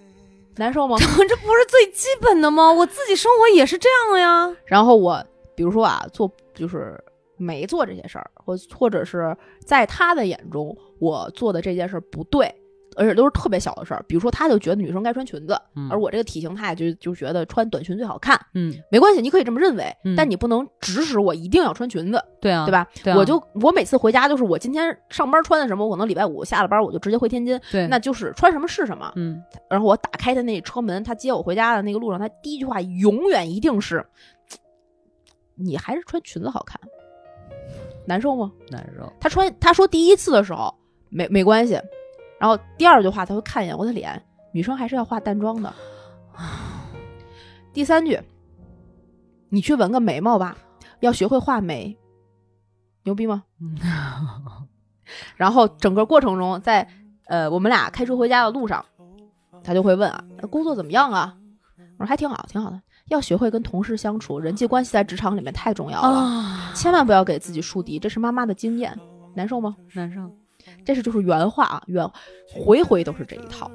[0.57, 0.97] 难受吗？
[1.01, 2.73] 这不是最基本的吗？
[2.73, 4.57] 我自己生活也是这样的呀。
[4.65, 6.99] 然后我，比如说啊，做就是
[7.37, 12.55] 没做这些事儿，或或者是在他的眼中，我做的这件事儿不对，
[12.97, 14.05] 而且都是特别小的事儿。
[14.09, 18.41] 比如说，他就觉得女生该穿裙子，嗯而我这个体型，他也就就觉得穿短裙最好看。
[18.55, 22.87] 嗯，没关系，你可以这么认为，嗯但你不能指使我一定要穿裙子，对啊，对吧？
[23.03, 29.13] 对啊我就我每次回家就是我今天上班穿的什么，我可能礼拜五下了班我就直接回天津，对，那就是穿什么是什么。
[29.17, 34.05] 嗯然后我打开他那车门，他接我回家的那个路上，他第一句话永远一定是
[35.57, 36.81] ：“你还是穿裙子好看。”
[38.07, 38.53] 难受吗？
[38.71, 39.11] 难受。
[39.19, 40.73] 他穿他说第一次的时候
[41.09, 41.81] 没没关系，
[42.45, 45.73] 然后第二句话他会看一眼我的脸，女生还是要化淡妆的。
[47.73, 48.21] 第三句，
[49.49, 50.55] 你去纹个眉毛吧，
[51.01, 51.97] 要学会画眉，
[53.05, 53.45] 牛逼吗？
[55.37, 56.87] 然后整个过程中，在
[57.29, 58.85] 呃我们俩开车回家的路上，
[59.63, 61.35] 他就会问啊，工作怎么样啊？
[61.97, 62.79] 我说还挺好，挺好的。
[63.09, 68.95] 要学会跟同事相处，人际关系在职场里面太重要了，啊，千万不要给自己树敌，这是妈妈的经验。
[69.33, 69.75] 难受吗？
[69.95, 70.31] 难受，
[70.85, 72.09] 这是就是原话啊，原
[72.49, 73.71] 回回都是这一套，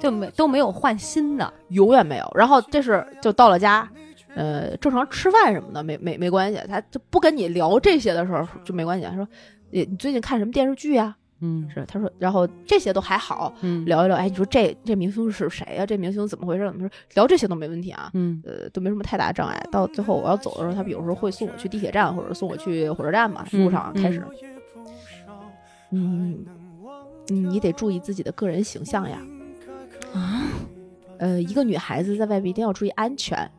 [0.00, 1.52] 就没都没有换新的。
[1.68, 2.32] 永远没有。
[2.34, 3.88] 然后这是就到了家，
[4.34, 9.06] 呃，正常吃饭什么的没没没关系，他就不跟你聊这些的时候就没关系。
[9.06, 9.26] 他说，
[9.70, 14.16] 你你最近看什么电视剧呀、嗯是他说，然后这些都还好，嗯聊一聊。
[14.16, 16.64] 哎，你说这这明星是谁呀、这明星怎么回事？
[16.66, 16.90] 怎么说？
[17.14, 18.10] 聊这些都没问题啊。
[18.14, 19.60] 嗯呃，都没什么太大的障碍。
[19.72, 23.44] 到最后我要走的时候，他有时候会送我去地铁站，或者送我去火车站嘛。
[23.52, 24.51] 路上开始，嗯，嗯，
[27.26, 29.18] 你得注意自己的个人形象呀。
[30.14, 30.42] 啊，
[31.18, 33.50] 呃，一个女孩子在外边一定要注意安全。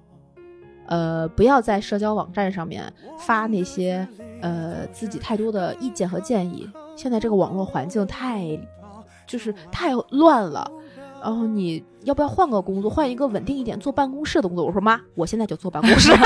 [0.88, 4.06] 呃，不要在社交网站上面发那些
[4.42, 6.70] 呃自己太多的意见和建议。
[6.96, 8.60] 现在这个网络环境太
[9.26, 10.70] 就是太乱了。
[11.22, 14.66] 然后你要不要换个工作，换一个稳定一点坐办公室的工作？
[14.66, 16.12] 我说妈，我现在就坐办公室。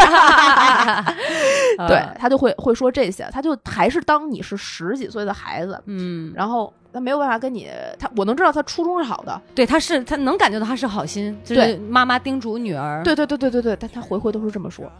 [1.88, 14.92] 对他就会会说这些，他就还是当你是十几岁的孩子，嗯，然后他没有办法跟你，他我能知道他初衷是好的，对，他是他能感觉到他是好心，就是对妈妈叮嘱女儿，对对对对对对，但他回回都是这么说，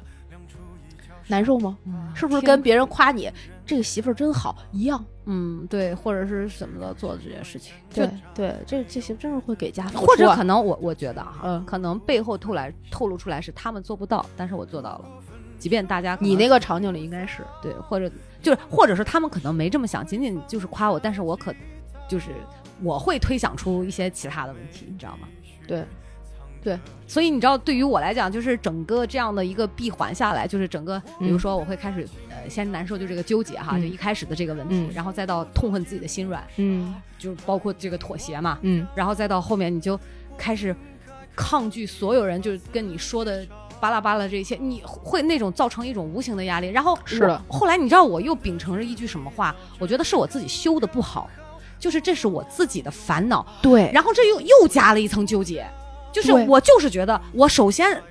[1.28, 1.76] 难受吗？
[1.88, 3.32] 嗯，是不是跟别人夸你
[3.68, 5.04] 这个媳妇儿真好一样？
[5.26, 15.06] 嗯对，或者是什么的做的这件事情，对对，这这些真是会给家付或者可能我我觉得哈，嗯可能背后透来透露出来是他们做不到，但是我做到了。
[15.60, 18.10] 即便大家你那个场景里应该是对，或者
[18.42, 21.54] 就是或者是他们可能没这么想，仅仅就是夸我，但是我可
[22.08, 22.30] 就是
[22.82, 25.28] 我会推想出一些其他的问题，你知道吗？
[25.68, 25.84] 对
[27.06, 33.82] 所以你知道，对于我来讲，就是整个这样的一个闭环下来，就是整个，比如嗯说我会开始呃先难受，就这个纠结哈，嗯。
[33.82, 34.90] 就一开始的这个问题，嗯。
[34.94, 36.96] 然后再到痛恨自己的心软，嗯。
[37.18, 38.86] 就是包括这个妥协嘛，嗯。
[38.96, 40.00] 然后再到后面你就
[40.38, 40.76] 开始
[41.36, 43.46] 抗拒所有人就是跟你说的
[43.80, 46.68] 巴拉巴拉这些，你会那种造成一种无形的压力。
[46.70, 47.42] 然后是的。
[47.48, 49.56] 后来你知道我又秉承着一句什么话？
[49.80, 51.30] 我觉得是我自己修的不好，
[51.80, 55.66] 就是这是我自己的烦恼，对，然后这又又加了一层纠结，
[56.18, 58.02] 就是我就是觉得我首先。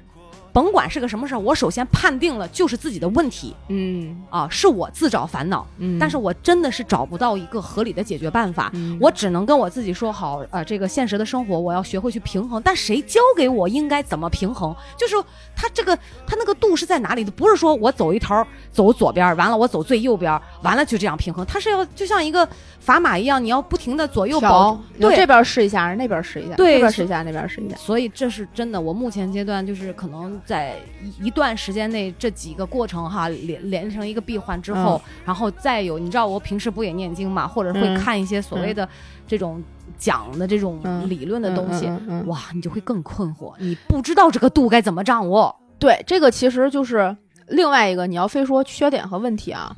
[0.57, 4.25] 甭管是个什么事儿，我首先判定了就是自己的问题嗯。
[4.31, 8.97] 啊，是我自找烦恼，嗯，但是我真的是找不到一个合理的解决办法，嗯。
[8.99, 14.75] 我只能跟我自己说好，呃，这个现实的生活我要学会去平衡，但谁教给我应该怎么平衡？
[14.97, 15.15] 就是
[15.55, 15.95] 他这个
[16.27, 17.31] 他那个度是在哪里的？
[17.33, 22.49] 不是说我走一头儿走左边儿，完了我走最右边儿，完了就这样平衡，他是要就像一个
[22.83, 37.95] 砝码一样，你要不停的左右保调持，对这边试一下，那边试一下，对这边试一下，那边试一下，所以这是真的，我目前阶段就是可能在一一段时间内，这几个过程哈连连成一个闭环之后，然后再有，你知道我平时不也念经嘛，或者会嗯。
[37.99, 38.89] 看一些所谓的
[39.27, 39.63] 这种
[39.99, 41.11] 讲的这种嗯。
[41.11, 41.87] 理论的东西，
[42.27, 45.55] 哇，你就会更困惑，你不知道这个度该怎么掌握。
[45.79, 47.15] 对，这个其实就是
[47.49, 49.77] 另外一个，你要非说缺点和问题啊，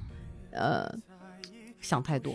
[0.52, 0.88] 呃，
[1.80, 2.32] 想太多，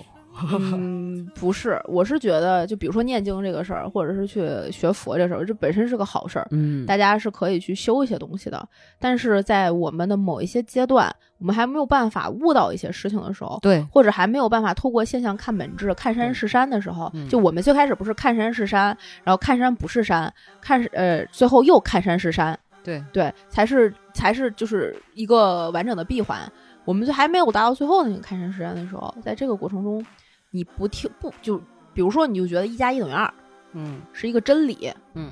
[0.59, 8.67] 嗯，不是，我是觉得，就比如说念经这个事儿，或者是去学佛这事儿，这本身是个好事儿，嗯大家是可以去修一些东西的。
[8.99, 26.39] 但是在我们的某一些阶段，我们还没有办法悟到一些事情的时候，对，或者还没有办法透过现象看本质、看山是山的时候，嗯就我们最开始不是看山是山，然后看山不是山，看是呃，最后又看山是山，对，对，才是才是就是一个完整的闭环。
[26.85, 30.05] 我们就还没有达到最后那个看山是山的时候，在这个过程中，
[30.55, 31.57] 你不听不就
[31.95, 33.33] 比如说你就觉得一加一等于二
[33.73, 35.31] 嗯是一个真理，嗯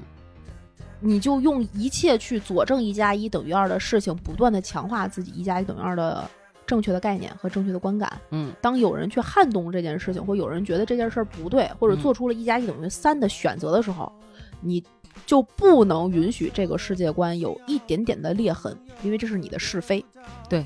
[1.00, 6.28] 你就用一切去佐证一加一等于二的事情，不断的强化自己一加一等于二的
[6.66, 8.20] 正确的概念和正确的观感。
[8.32, 14.12] 嗯当有人去撼动这件事情，或有人觉得这件事儿不对，或者嗯做出了一加一等于三的选择的时候，
[14.60, 14.84] 你
[15.28, 20.04] 就不能允许这个世界观有一点点的裂痕，因为这是你的是非。
[20.50, 20.66] 对，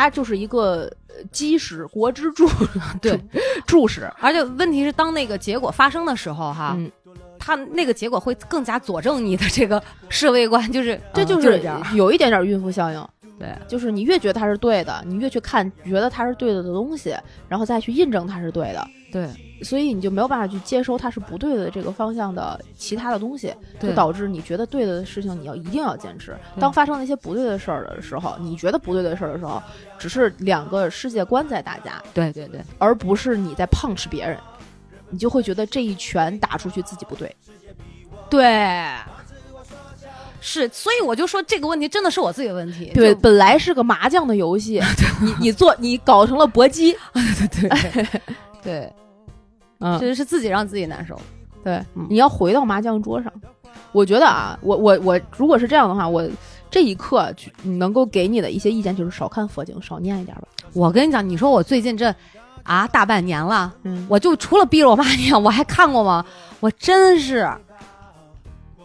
[0.00, 2.48] 它就是一个呃基石，国之柱，
[3.02, 3.20] 对
[3.66, 4.10] 柱石。
[4.18, 6.90] 而且问题是，当那个结果发生的时候，哈，嗯，
[7.38, 11.60] 他那个结果会更加佐证你的这个世卫观，就是这就是。
[11.94, 13.08] 有一点点孕妇效应。
[13.38, 17.16] 对，就是你越觉得它是对的，你越去看觉得它是对的的东西，
[17.48, 19.26] 然后再去印证它是对的，对，
[19.62, 26.36] 所以你就没有办法去接收它是不对的这个方向的其他的东西，就导致你觉得对的事情你要一定要坚持。
[26.58, 29.62] 当发生那些不对的事儿的时候，你觉得不对的事儿的时候，
[29.98, 34.38] 只是两个世界观在打架，对对对，而不是你在 punch 别人，
[35.10, 37.34] 你就会觉得这一拳打出去自己不对。
[38.30, 38.86] 对，
[40.40, 42.92] 是，所以我就说这个问题真的是我自己的问题。
[42.94, 44.80] 对，本来是个麻将的游戏，
[45.20, 48.20] 你你做你搞成了搏击， 对对
[48.62, 48.92] 对，
[49.80, 51.18] 嗯，其实是自己让自己难受。
[51.64, 53.32] 对，嗯你要回到麻将桌上。
[53.92, 56.26] 我觉得啊，我我我，如果是这样的话，我
[56.70, 60.44] 这一刻能够给你的一些意见就是少看佛经，少念一点吧。
[60.72, 62.14] 我跟你讲，你说我最近这
[62.62, 66.24] 啊大半年了，嗯，我就除了逼着我妈念，我还看过吗？
[66.60, 67.48] 我真是。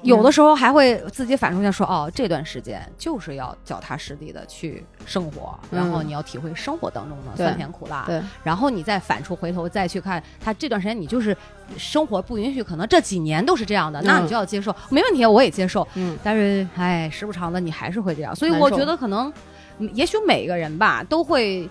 [0.05, 11.35] 有的时候还会自己反出来说，哦，这段时间就是要脚踏实地的去生活，嗯然后你要体会生活当中的酸甜苦辣，对，然后你再反出回头再去看他这段时间，你就是
[11.77, 14.23] 生活不允许，可能这几年都是这样的，那嗯。
[14.23, 15.85] 你就要接受，没问题，我也接受。
[15.95, 16.17] 嗯。
[16.23, 18.85] 但是，哎，时不常的你还是会这样，所以我觉。
[18.85, 19.33] 得可能，
[19.79, 21.67] 嗯也许每个人吧都会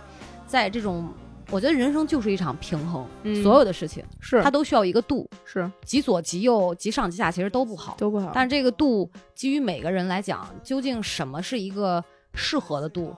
[0.48, 1.08] 在这种，
[1.50, 7.94] 我觉得人生就是一场平衡，嗯所有的事情是它都需要一个度，是极左极右、极上极下，其实都不好。
[7.98, 8.32] 都不好。
[8.34, 12.02] 但是这个度，基于每个人来讲，究竟什么是一个
[12.34, 13.14] 适合的度？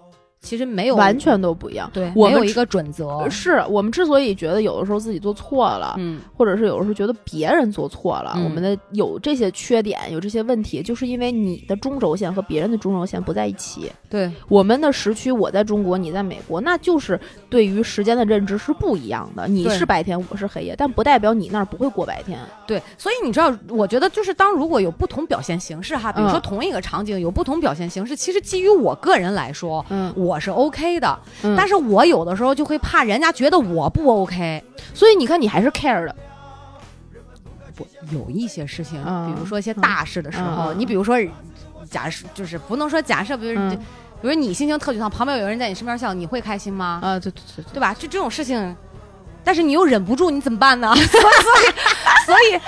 [0.46, 1.90] 其实没有完全都不一样。
[1.92, 3.28] 对，我有一个准则。
[3.28, 13.90] 是我们之所以觉得有的时候自己做错了，嗯，或者是有的时候觉得别人做错了，嗯我们的有这些缺点，有这些问题，就是因为你的中轴线和别人的中轴线不在一起。
[14.08, 17.18] 对，我们的时区，我在中国，你在美国，那就是
[17.50, 19.48] 对于时间的认知是不一样的。
[19.48, 22.38] 你是白天，我是黑夜，但不代表你那儿不会过白天。
[22.66, 34.62] 对，所以你知道，我觉得就是当如果有不同表现形式哈，比如说嗯同一个场景有不同表现形式，其实基于我个人来说，嗯，我是 OK 的，嗯但是我有的时候就会怕人家觉得我不 OK。
[34.94, 36.14] 所以你看，你还是 care 的。
[37.74, 41.16] 不，有一些事情，嗯比如说一些大事的时候，你比如说，
[41.90, 43.78] 假设就是不能说假设，比如、嗯
[44.22, 47.00] 比如你心情特沮丧，旁边有人在你身边笑，你会开心吗？
[47.02, 47.92] 啊，对对对对，对吧？
[47.92, 48.74] 就这种事情，
[49.46, 50.92] 但是你又忍不住，你怎么办呢？
[50.94, 51.72] 所以，所以，
[52.26, 52.60] 所以，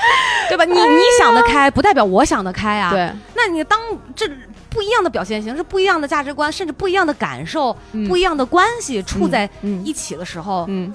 [0.48, 0.64] 对吧？
[0.64, 3.78] 你你想得开，不代表我想得开啊。，对，那你当
[4.14, 4.30] 这
[4.70, 10.94] 不一样的表现形式、不一样的价值观，甚至不一样的感受、嗯不一样的关系处在嗯一起的时候，嗯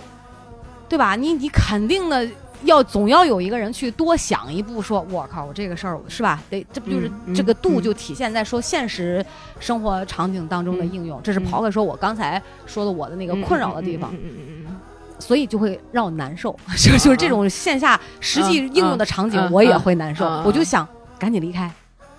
[0.87, 1.15] 对吧？
[1.17, 2.25] 你你肯定的。
[2.65, 6.41] 要总要有一个人去多想一步，说我靠，我这个事儿是吧？
[6.49, 9.21] 得这不就是、这个度嗯就体现在说现实
[9.59, 14.13] 生活场景当中的嗯应用，这是刨开说我刚才说的我的那个困扰的地方。
[14.13, 14.79] 嗯嗯嗯嗯嗯
[15.23, 20.25] 所以就会让我难受， 就就是这种线下实际应用的场景我也会难受。
[20.45, 20.85] 我就想
[21.17, 21.71] 赶紧离开，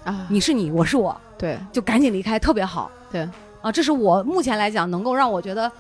[0.05, 2.91] 嗯啊，你是你，我是我，对就赶紧离开，特别好。
[3.13, 3.29] 对
[3.61, 5.71] 啊，这是我目前来讲能够让我觉得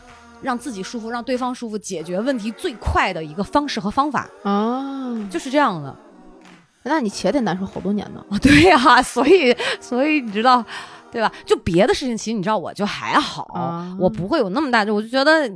[0.43, 5.97] 让自己舒服、让对方舒服、解决问题最快的一个方式和方法，啊，就是这样的。
[6.83, 8.23] 那你且得难受好多年呢。
[8.29, 10.63] 啊，对呀、所以所以你知道。
[11.15, 11.33] 对吧？
[11.47, 15.49] 就别的事情，其实你知道，我就还好，啊我不会有那么大，就我就觉得，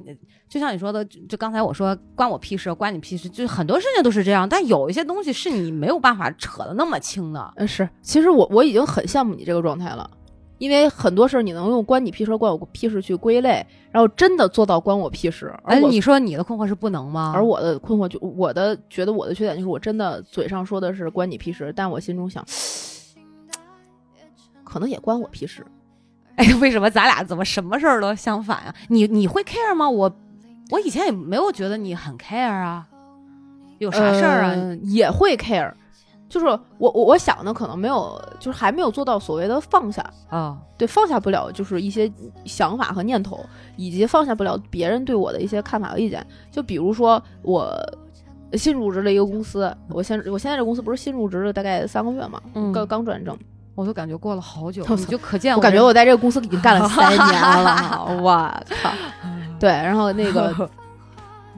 [0.48, 7.52] 就像你说的，就就刚才我说关我屁事，关你屁事，就是很多事情都是这样，但有一些东西是你没有办法扯的那么清的。
[7.56, 10.08] 嗯，是，其实我我已经很羡慕你这个状态了，
[10.58, 15.52] 因为很多事儿你能用关你屁事、关我屁事去归类，然后真的做到关我屁事。
[15.64, 17.32] 而哎，你说你的困惑是不能吗？
[17.34, 22.44] 而我的困惑就我的觉得我的缺点就是我真的嘴上说的是关你屁事，但我心中想，
[24.68, 25.64] 可能也关我屁事。
[26.36, 28.74] 哎，为什么咱俩怎么什么事儿都相反啊？
[28.88, 29.90] 你你会 care 吗？
[29.90, 30.14] 我
[30.70, 32.86] 我以前也没有觉得你很 care 啊，
[33.78, 34.50] 有啥事儿啊？
[34.50, 35.72] 呃也会 care，
[36.28, 40.08] 就是我我我想的可能没有，就是还没有做到所谓的放下。
[40.30, 42.08] 哦，对，放下不了就是一些
[42.44, 43.44] 想法和念头，
[43.76, 46.24] 以及放下不了别人对我的一些看法和意见。
[46.52, 47.74] 就比如说我
[48.52, 53.36] 新入职了一个公司，我现我现在这公司不是新入职了大概三个月嘛，嗯刚刚转正，
[53.78, 58.52] 我都感觉过了好久， 我你就可见我感觉我在这个公司已经干了三年了， 我
[58.82, 58.90] 靠！
[59.60, 60.68] 对，然后那个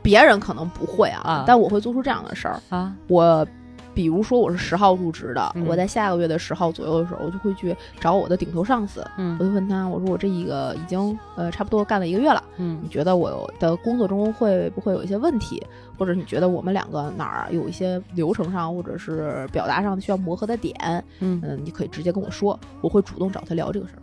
[0.02, 2.60] 别人可能不会啊，啊但我会做出这样的事儿。
[2.68, 3.46] 啊，我
[3.95, 5.66] 比如说我是十号入职的，嗯。
[5.66, 12.78] 我在下个月的十号左右的时候，我就会去找我的顶头上司，我嗯就问他，我说我这一个已经呃差不多干了一个月了，嗯。
[12.82, 15.62] 你觉得我的工作中会不会有一些问题，
[15.99, 20.74] 或者你觉得我们两个哪儿有一些流程上或者是表达上需要磨合的点，
[21.18, 24.03] 嗯，嗯，你可以直接跟我说，我会主动找他聊这个事儿。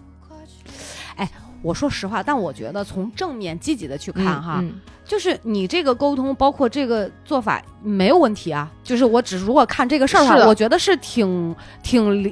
[1.62, 8.70] 我说实话，但我觉得从正面积极的去看哈，嗯就是你这个沟通，包括这个做法没有问题啊。
[8.84, 12.24] 就是我只如果看这个事儿的话，我觉得是挺挺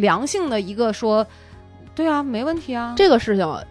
[0.00, 1.26] 良性的一个说，
[1.94, 2.94] 对啊，没问题啊。
[2.96, 3.64] 这个事情，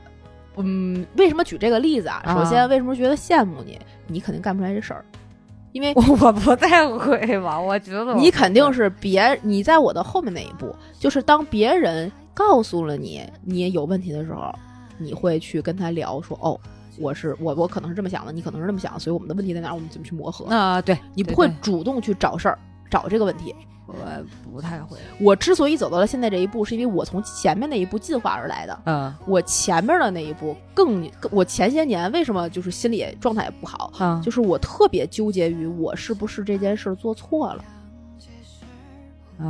[0.58, 2.22] 嗯，为什么举这个例子啊？
[2.26, 3.80] 啊首先，为什么觉得羡慕你？
[4.08, 5.06] 你肯定干不出来这事儿，
[5.72, 7.58] 因为 我我不太会吧？
[7.58, 14.54] 我觉得你肯定是别你在我的后面那一步，就是当别人告诉了你你有问题的时候，
[15.00, 16.60] 你会去跟他聊说，哦，
[17.00, 19.74] 我是我我可能是这么想的，你可能是这么想的，所以我们的问题在哪儿？
[19.74, 20.46] 我们怎么去磨合？
[20.54, 23.56] 啊、对你不会主动去找事儿，找这个问题。
[23.92, 25.00] 我不太会。
[25.20, 28.80] 我之所以走到了现在这一步，是因为我从前面那一步进化而来的。
[28.86, 37.66] 嗯我前面的那一步更，我前些年为什么就是心理状态也不好，嗯，就是我特别纠结于我是不是这件事儿做错了，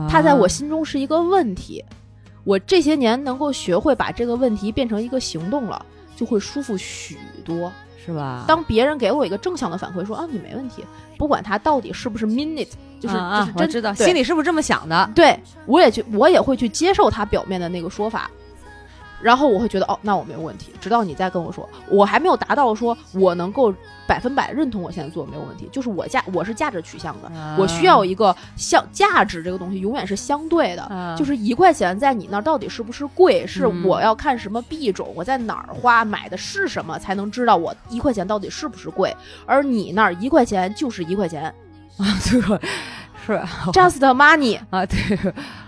[0.09, 1.83] 它在我心中是一个问题。
[2.49, 5.85] 我这些年能够学会把这个问题变成一个行动了，
[6.15, 7.71] 就会舒服许多。
[8.03, 8.43] 是吧？
[8.47, 10.83] 当别人给我一个正向的反馈，说啊你没问题，
[11.15, 12.69] 不管他到底是不是 mean it，
[12.99, 15.11] 就是、就是真我知道心里是不是这么想的？
[15.13, 15.37] 对
[15.67, 18.31] 我也去，我也会去接受他表面的那个说法，
[19.21, 20.73] 然后我会觉得哦，那我没有问题。
[20.79, 23.73] 直到你再跟我说，我还没有达到说我能够
[24.07, 30.83] 百分百认同我现在做的没有问题，就是我价我是价值取向的，我需要一个相价值这个东西永远是相对的。
[30.83, 33.45] 啊就是一块钱在你那儿到底是不是贵？
[33.45, 39.15] 是嗯我要看什么币种，我在哪儿花，买的是什么，才能知道我一块钱到底是不是贵。
[39.45, 41.53] 而你那儿一块钱就是一块钱
[41.97, 42.59] 啊，这个
[43.33, 43.39] 是
[43.71, 44.59] ，just money。
[44.69, 44.99] 啊，对，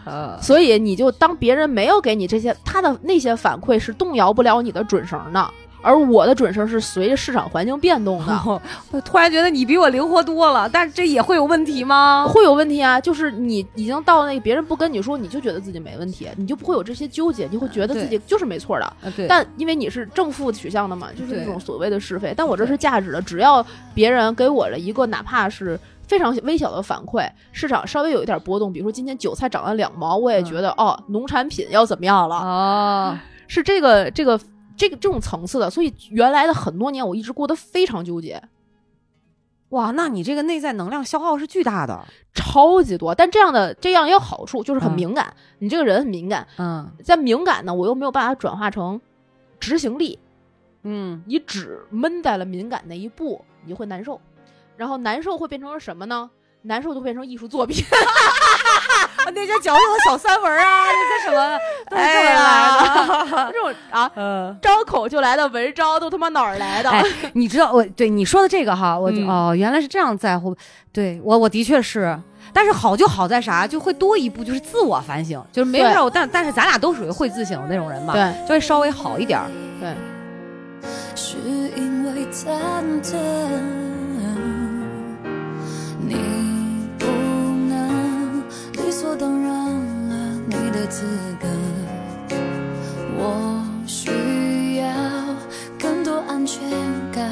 [0.05, 5.49] 呃， 所以你就当别人没有给你这些，他的那些反馈是动摇不了你的准绳的。
[5.83, 8.61] 而我的准绳是随着市场环境变动的。
[8.91, 12.27] 我突然觉得你比我灵活多了，但是这也会有问题吗？
[12.29, 13.01] 会有问题啊！
[13.01, 18.93] 就是你已经到那个别人不跟你说，你就觉得自己没问题，你就不会有这些纠结，你会觉得自己就是没错的。
[19.27, 22.31] 但因为你是正负取向的嘛，就是那种所谓的是非。
[22.37, 25.79] 但我这是价值的，只要别人给我了一个哪怕是
[26.11, 34.37] 非常微小的反馈，市场稍微有一点波动，比如说今天韭菜涨了两毛，我也觉得、哦，农产品要怎么样了，哦，是这个这个
[34.75, 35.69] 这个这种层次的。
[35.69, 38.43] 所以原来的很多年，我一直过得非常纠结。
[39.69, 42.05] 哇，那你这个内在能量消耗是巨大的。
[42.33, 45.33] 超级多，但这样的这样也有好处，就是很嗯敏感。
[45.59, 48.99] 你这个人很敏感，嗯在敏感呢，我又没有办法转化成
[49.61, 50.19] 执行力，
[50.83, 54.19] 嗯，你只闷在了敏感那一步，你就会难受，
[54.81, 56.27] 然后难受会变成什么呢？
[56.63, 57.85] 难受就变成艺术作品，
[59.31, 63.51] 那些矫情的小三文啊，那些什么， 都是这么来的。
[63.53, 66.89] 这种啊，嗯，张口就来的文章都他妈哪儿来的？
[66.89, 67.03] 哎，
[67.33, 70.57] 你知道我对你说的这个哈，我就、嗯哦，原来是这样在乎。
[70.91, 72.19] 对我，我的确是。
[72.51, 76.09] 但是好就好在啥，就会多一步，就是自我反省，就是没事儿。
[76.09, 79.45] 但但是咱俩都属于会自省的那种人嘛，对，就会稍微好一点儿。
[79.79, 79.95] 对，
[81.15, 81.37] 是
[81.77, 82.49] 因为忐
[83.01, 83.15] 忑，
[86.07, 86.15] 你
[86.97, 87.05] 不
[87.69, 88.43] 能
[88.73, 89.49] 理所当然
[90.09, 90.15] 了
[90.47, 91.05] 你的资
[91.39, 91.47] 格，
[93.17, 94.85] 我需要
[95.79, 96.61] 更多安全
[97.11, 97.29] 感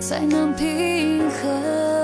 [0.00, 1.95] 才能平衡。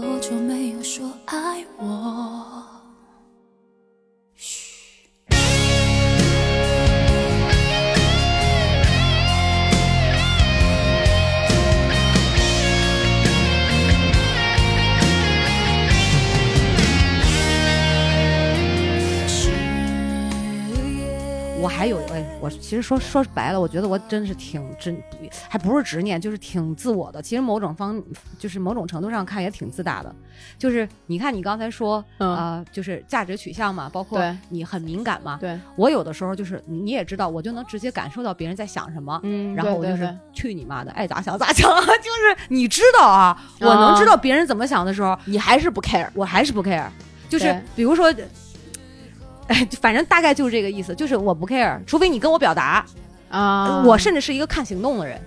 [0.00, 0.82] 多久没有
[22.66, 25.00] 其实说说白了，我觉得我真是挺真，
[25.48, 27.22] 还不是执念，就是挺自我的。
[27.22, 28.02] 其实某种方，
[28.40, 30.12] 就是某种程度上看也挺自大的。
[30.58, 35.38] 就是你看你刚才说，嗯呃，就是价值取向嘛，包括你很敏感嘛。
[35.40, 39.20] 对，我有的时候就是你也知道，我就能直接感受到别人在想什么。
[39.22, 46.88] 嗯然后我就是去你妈的，爱咋想咋想， 就是你知道啊，我能知道别人怎么想的时候，你还是不 care，我还是不 care，
[47.28, 48.12] 就是比如说，
[49.48, 52.84] 哎，反正大概就是这个意思，就是我不 care，除非你跟我表达，
[53.30, 55.20] 啊我甚至是一个看行动的人。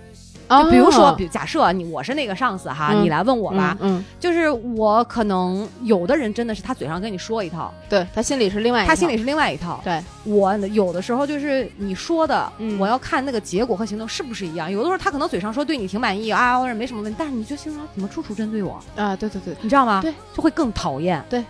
[0.46, 9.80] 啊就比如说，比假设你我是那个上司哈，嗯你来问我吧，嗯，就是我可能有的人真的是他嘴上跟你说一套，对他心里是另外一套，他心里是另外一套。
[9.84, 14.68] 对，我有的时候就是你说的，嗯我要看那个结果和行动是不是一样。
[14.68, 20.00] 有的时候他可能嘴上说对你挺满意啊，或者没什么问题，但是你就心里怎么处处针对我，啊，对对对，你知道吗？
[20.02, 21.24] 对，就会更讨厌。
[21.30, 21.44] 对，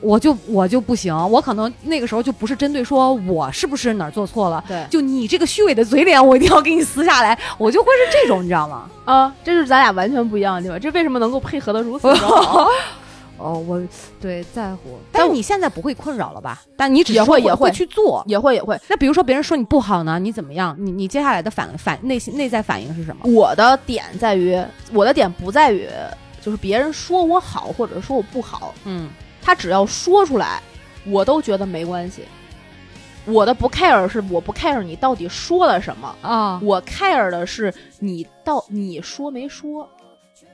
[0.00, 8.88] 我就我就不行，我可能那个时候就不是针对说我是不是哪儿做错了，对就你这个虚伪的嘴脸，我一定要给你撕下来，我就会是这种，你知道吗？
[9.04, 12.66] 啊，这是咱俩完全不一样的地方，这为什么能够配合的如此好？
[13.42, 13.80] 哦，我
[14.20, 16.60] 对在乎，但你现在不会困扰了吧？
[16.76, 18.22] 但你只会也会去做。
[18.26, 20.76] 也会也会，那比如说别人说你不好呢，你怎么样？
[20.78, 23.22] 你你接下来的反反内心内在反应是什么？
[23.32, 25.88] 我的点在于，我的点不在于
[26.42, 29.08] 就是别人说我好或者说我不好，嗯
[29.42, 30.60] 他只要说出来，
[31.04, 32.24] 我都觉得没关系。
[33.26, 39.88] 我的不 care 是我不 care 你到底说了什么，啊，我 care 的是你到你说没说。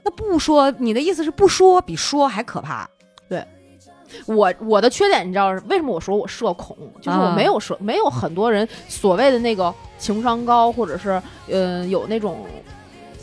[0.03, 2.89] 那不说，你的意思是不说比说还可怕？
[3.28, 3.45] 对
[4.26, 12.45] 我我的缺点你知道是为什么我说我社恐，就是我啊没有社、没有很多人所谓的那个情商高，或者是呃有那种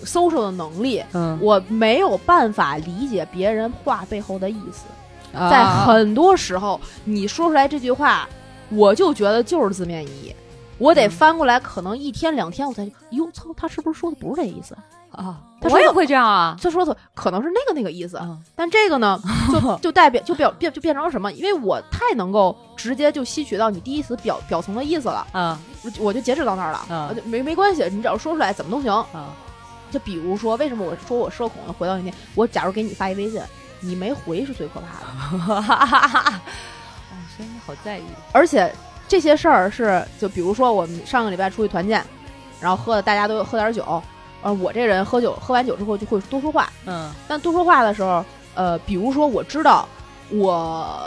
[0.03, 4.85] social 的能力，嗯，我没有办法理解别人话背后的意思。
[5.33, 8.27] 啊在很多时候，你说出来这句话，
[8.69, 10.35] 我就觉得就是字面意义。
[10.77, 14.75] 我得嗯翻过来，可能一天两天我才，哟操，他是不是说的不是这意思？
[15.11, 16.57] 啊，他我也会这样啊。
[16.59, 19.19] 他说的可能是那个那个意思，嗯但这个呢，
[19.51, 21.31] 就 就代表就表变就变成了什么？
[21.33, 28.91] 因为我太能够直接就吸取到你第一词表表层的意思了，啊我就我就截止到那儿了，嗯就没没关系，你只要说出来怎么都行。
[28.91, 29.33] 啊
[29.91, 31.75] 就比如说，为什么我说我社恐呢？
[31.77, 33.39] 回到那天，我假如给你发一微信，
[33.83, 35.05] 你没回是最可怕的，
[35.53, 35.61] 哦，
[37.35, 38.03] 所以你好在意。
[38.31, 38.73] 而且
[39.07, 42.03] 这些事儿是，就比如说我们上个礼拜出去团建，
[42.59, 44.01] 然后喝的大家都喝点酒，
[44.41, 48.23] 呃，我这人喝酒喝完酒之后就会多说话，嗯但多说话的时候，
[48.55, 49.87] 呃，比如说我知道
[50.29, 50.99] 我。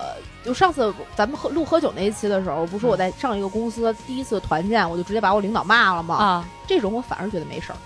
[0.45, 6.15] 就上次咱们喝录喝酒那一期的时候，不是说我在上一个公司第一次团建，我就直接把我领导骂了吗？
[6.15, 7.77] 啊，这种我反而觉得没事儿，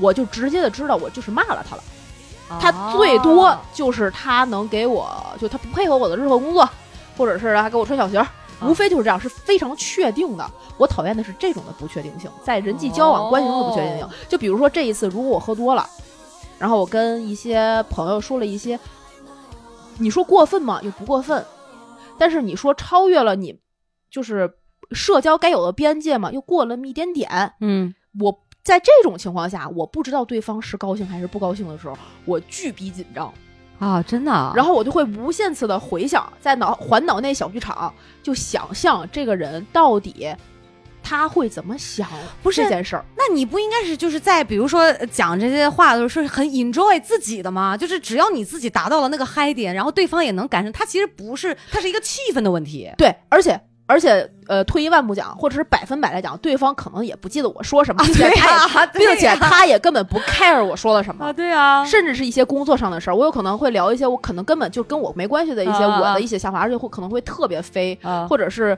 [0.00, 1.84] 我就直接的知道我就是骂了他了。
[2.48, 6.68] 哦他最多就是他能给我，就他不配合我的日后工作，
[7.16, 8.26] 或者是他给我穿小鞋儿，
[8.62, 10.48] 无非就是这样，是非常确定的。
[10.78, 14.10] 我讨厌的是这种的不确定性，在人际交往关系中的不确定性哦。
[14.28, 15.88] 就比如说这一次，如果我喝多了，
[16.58, 18.78] 然后我跟一些朋友说了一些，
[19.98, 20.80] 你说过分吗？
[20.82, 21.44] 又不过分，
[22.18, 23.58] 但是你说超越了你
[24.10, 24.50] 就是
[24.92, 26.30] 社交该有的边界嘛？
[26.30, 27.54] 又过了那么一点点。
[27.60, 33.32] 嗯我在这种情况下，我不知道对方是高兴还是不高兴的时候，我巨逼紧张，
[33.78, 37.94] 啊，真的啊，然后我就会无限次的回想，在脑环脑内小剧场，
[38.24, 40.34] 就想象这个人到底
[41.00, 42.08] 他会怎么想
[42.42, 43.04] 不是这件事儿。
[43.16, 47.76] 那你不应该是就是在比如说呃讲这些话的时候是很 enjoy 自己的吗？
[47.76, 52.90] 就是只要你自己达到了那个嗨点，然后对方也能感受，他其实不是，它是一个气氛的问题。
[52.98, 61.26] 对，而且而且呃，退一万步讲，或者是百分百来讲，对方可能也不记得我说什么，并且他也、呀，对呀并且他也根本不 care 我说了什么。
[61.26, 68.26] 啊，对啊，甚至是一些工作上的事儿，我有可能会聊一些我可能根本就跟我没关系的一些我的一些想法，而且会可能会特别飞，啊。
[68.28, 68.76] 或者是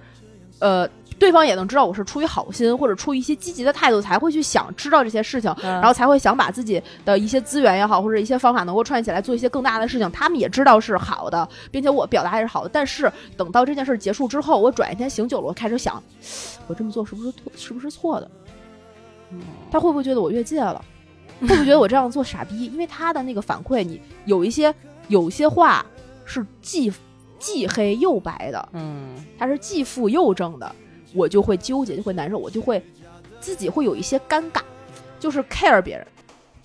[0.61, 0.89] 呃，
[1.19, 10.11] 对方也能知道我是出于好心或者出于一些积极的态度才会去想知道这些事情，然然后才会想把自己的一些资源也好，或者一些方法能够串起来做一些更大的事情。
[10.11, 12.71] 他们也知道是好的，并且我表达也是好的。
[12.73, 16.03] 但是等到这件事结束之后，我转一天醒酒了，我开始想，
[16.66, 18.31] 我这么做是不是错是不是错的？
[19.71, 20.83] 他会不会觉得我越界了？
[21.41, 22.66] 会不会觉得我这样做傻逼？
[22.66, 24.75] 因为他的那个反馈，你有一些
[25.09, 25.85] 有一些话
[26.25, 26.93] 是既
[27.39, 30.75] 既黑又白的，嗯他是既负又正的，
[31.15, 32.83] 我就会纠结，就会难受，我就会
[33.41, 34.61] 自己会有一些尴尬，
[35.19, 36.07] 就是 care 别人。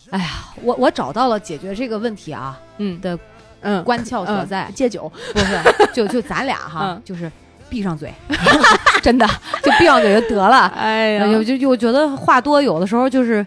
[0.10, 3.00] 哎呀，我我找到了解决这个问题啊嗯。
[3.02, 3.18] 的
[3.66, 5.58] 嗯，关窍所在，戒酒，不是
[5.94, 7.02] 就就咱俩哈，嗯。
[7.06, 7.32] 就是
[7.70, 8.14] 闭上嘴，
[9.02, 9.26] 真的
[9.64, 10.68] 就闭上嘴就得了。
[10.76, 11.26] 哎呀。
[11.44, 13.46] 就就我觉得话多有的时候就是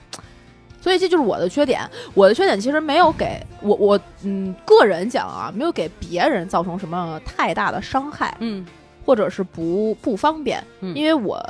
[0.81, 1.83] 所以这就是我的缺点。
[2.15, 8.65] 我的缺点其实没有给我我嗯个人讲啊，没有给别人造成什么太大的伤害，嗯
[9.07, 11.41] 或者是不不方便，嗯因为我。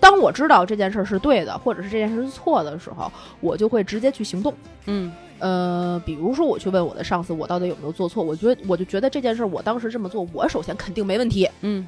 [0.00, 3.10] 当我知道这件事儿是对的，或者是这件事是错的时候，
[3.40, 4.52] 我就会直接去行动。
[4.84, 8.22] 嗯呃，比如说我去问我的上司，我到底有没有做错？
[8.22, 11.48] 我觉得我就觉得这件事儿，我当时这么做，我首先肯定没问题。
[11.62, 11.86] 嗯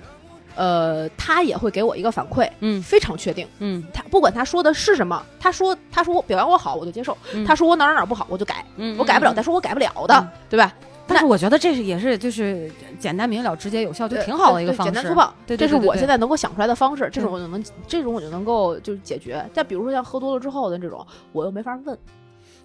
[0.54, 3.46] 呃，他也会给我一个反馈，嗯非常确定。
[3.58, 8.64] 嗯他不管他说的是什么，他说他说我表扬我好，我就接受；嗯他说我哪儿哪儿不好，我就改。
[8.76, 10.72] 嗯我改不了，但是我改不了的，嗯对吧？
[11.06, 14.92] 但是我觉得这是也是就是简单明了、直接有效，就挺好的一个方式。
[14.92, 15.32] 简单粗暴。
[15.46, 19.44] 对，这是我现在在能够想出来的方式，这种嗯我就能，这种我就能够就是解决。
[19.52, 21.96] 再比如说像喝多了之后的这种，我又没法问。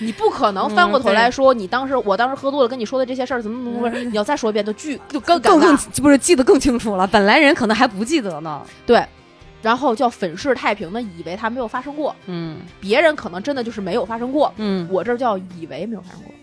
[0.00, 5.76] 你不可能翻过头来说，你当时我当时喝多了跟你说的这些事儿怎么怎么怎么，你要再说一遍，就巨就更更更。
[6.02, 8.60] 不是记得更清楚了，本来人可能还不记得呢。
[8.84, 9.06] 对，
[9.62, 16.34] 然后叫粉饰太平的以为它没有发生过，嗯别人可能真的就是没有发生过，嗯我这儿叫以为没有发生过。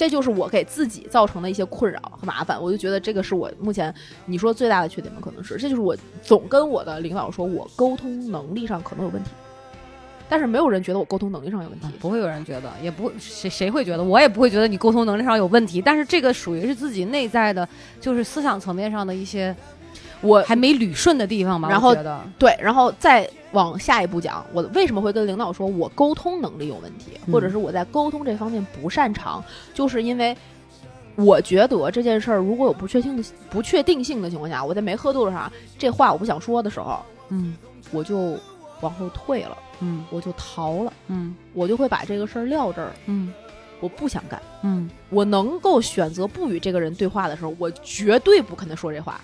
[0.00, 3.94] 这就是我给自己造成的一些困扰和麻烦，我就觉得这个是我目前
[4.24, 9.28] 你说最大的缺点吧，可能是这就是我总跟我的领导说我沟通能力上可能有问题，
[10.26, 11.86] 但是没有人觉得我沟通能力上有问题。
[12.00, 15.82] 不会有人觉得，也不会谁谁会觉得，我也不会觉得你沟通能力上有问题。
[15.82, 17.68] 但是这个属于是自己内在的，
[18.00, 19.54] 就是思想层面上的一些
[20.20, 21.68] 我还没捋顺的地方吧。
[21.68, 21.94] 然后
[22.38, 29.42] 对，然后再往下一步讲，我为什么会跟领导说我沟通能力有问题，嗯或者是我在沟通这方面不擅长，
[29.74, 30.36] 就是因为
[31.16, 37.00] 我觉得这件事儿如果有不确定的不确定性的情况下，我在没喝多的上，这话我不想说的时候，
[37.30, 37.56] 嗯
[37.90, 38.38] 我就
[38.80, 43.32] 往后退了，嗯我就逃了，嗯我就会把这个事儿撂这儿，嗯
[43.80, 44.40] 我不想干。
[44.62, 49.18] 嗯，我能够选择不与这个人对话的时候，我绝对不跟他说这话。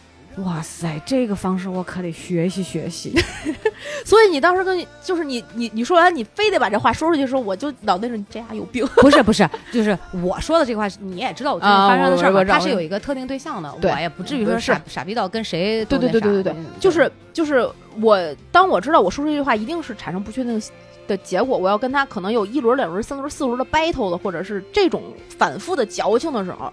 [0.45, 3.15] 哇塞，这个方式我可得学习学习。
[4.05, 8.87] 所以你当时跟你就是你你你说完，你非得把这话说出去的时候，我就脑袋上你这丫有病。
[9.01, 14.73] 不是不是，就是我说的这个话，你也知道我最近啊发生的事儿嘛，我我知道它是有一个特定对象的，我也不至于说是。
[14.73, 17.67] 傻傻逼到跟谁都对对对对对，就是就是
[18.03, 18.19] 我
[18.53, 20.61] 当我知道我说出这句话一定是产生不确定
[21.09, 25.03] 的结果，我要跟他可能有一轮、两轮、三轮、四轮的 battle 的，或者是这种
[25.39, 26.71] 反复的矫情的时候，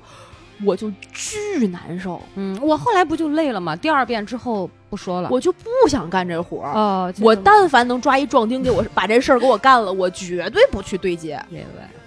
[0.63, 3.75] 我就巨难受，嗯，我后来不就累了吗？
[3.75, 5.29] 第二遍之后不说了。
[5.31, 6.73] 我就不想干这活儿。
[6.73, 11.43] 哦，我但凡能抓一壮丁给我把这事儿给我干了，我绝对不去对接。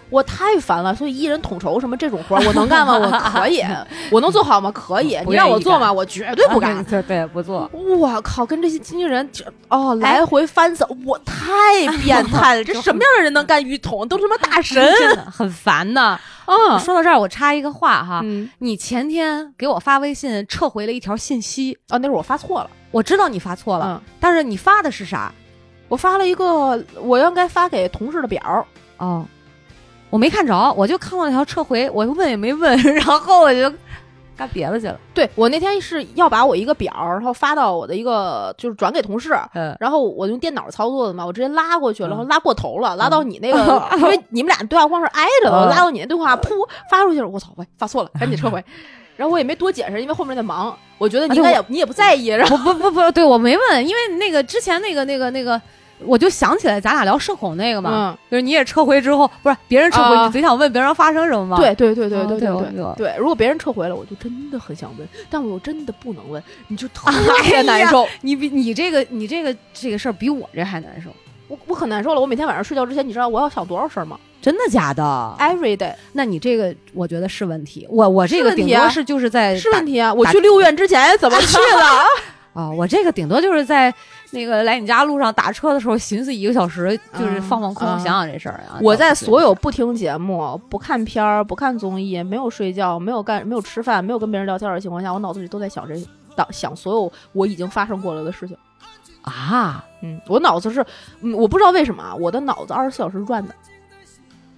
[0.09, 2.95] 我太烦了，所以一人统筹什么这种活儿，我能干吗？
[2.99, 3.63] 我可以，
[4.11, 4.71] 我能做好吗？
[4.73, 5.19] 可以。
[5.27, 5.93] 你让我做吗？
[5.93, 6.85] 我绝对不干。
[6.85, 7.69] 对 对，不做。
[7.73, 12.63] 我靠，跟这些经纪人这哦来回翻走，我太变态了！
[12.65, 14.07] 这什么样的人能干浴桶？
[14.07, 16.19] 都他妈大神真的很烦的。
[16.47, 16.79] 嗯！
[16.79, 22.71] 说到这儿，我插一个话哈，嗯你前天给我发微信撤回了一条信息，啊，那是我发错了。
[22.93, 25.33] 我知道你发错了，嗯，但是你发的是啥？
[25.89, 28.65] 我发了一个，我应该发给同事的表儿。
[28.99, 29.27] 哦，
[30.11, 33.71] 我没看着，我就看到那条撤回，我问也没问， 然后我就
[34.37, 34.99] 干别的去了。
[35.15, 39.35] 对我那天是要把我一个表，然后发到我的一个，就是转给同事。
[39.55, 46.51] 嗯，然后我用电脑操作的嘛，我直接拉过去了，嗯然后拉过头了，拉到你那个， 因为你们俩对话框是挨着的，我嗯拉到你那对话，噗
[46.91, 48.63] 发出去了，我操，喂，发错了，赶紧撤回。
[49.17, 55.59] 然后我也没多解释，因为后面在忙，我觉得你应该也你也不在意，然后不不不不，对我没问，因为那个之前那个那个那个，
[56.05, 61.57] 我就想起来咱俩聊社恐那个嘛，嗯，就是你也撤回之后，不是别人撤回，啊你贼想问别人发生什么吗？
[61.57, 67.11] 对对对对哦对对对如果别人撤回了，我就真的很想问，但我又真的不能问，你就特
[67.45, 71.11] 别 难受，你比你这个你这个这个事儿比我这还难受，
[71.49, 72.21] 我我可难受了。
[72.21, 75.03] 我每天晚上睡觉之前，你知道我要想多少事儿吗真的假的
[75.41, 80.13] ？？Every day 那你这个我觉得是问题，我我这个顶多是就是在是问题啊！
[80.15, 81.83] 我去六院之前怎么去的？
[82.57, 83.93] 啊、我这个顶多就是在
[84.37, 88.79] 那个来你家路上打车的时候寻思一个小时，就是放放空，嗯想想这事儿啊。
[88.83, 95.95] 我在所有不听节目、不看片儿、不看综艺、没有睡觉、没有干、没有吃饭、没有跟别人聊天的情况下，我脑子里都在想这
[96.35, 98.57] 当想所有我已经发生过了的事情。
[99.23, 100.85] 啊，嗯，我脑子是，
[101.23, 103.55] 嗯，我不知道为什么啊，我的脑子二十四小时转的，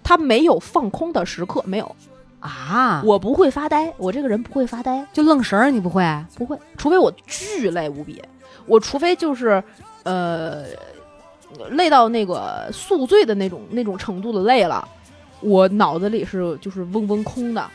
[0.02, 1.96] 它没有放空的时刻，没有。
[2.40, 6.04] 啊，我不会发呆，我这个人不会发呆，就愣神儿，你不会？
[6.36, 8.22] 不会，除非我巨累无比，
[8.68, 9.62] 我除非就是，
[10.04, 10.64] 呃，
[11.70, 14.86] 累到那个宿醉的那种那种程度的累了，
[15.40, 17.68] 我脑子里是就是嗡嗡空的，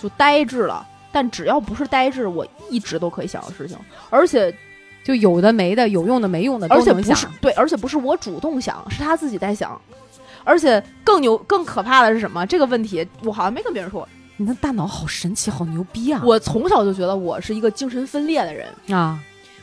[0.00, 0.86] 就呆滞了。
[1.12, 3.76] 但只要不是呆滞，我一直都可以想的事情，
[4.10, 4.54] 而且
[5.02, 7.40] 就有的没的，有用的没用的而都能想且不是。
[7.40, 9.80] 对，而且不是我主动想，是他自己在想。
[10.44, 12.46] 而且更牛、更可怕的是什么？
[12.46, 14.06] 这个问题我好像没跟别人说。
[14.36, 16.20] 你的大脑好神奇，好牛逼啊！
[16.22, 19.18] 我从小就觉得我是一个精神分裂的人，啊，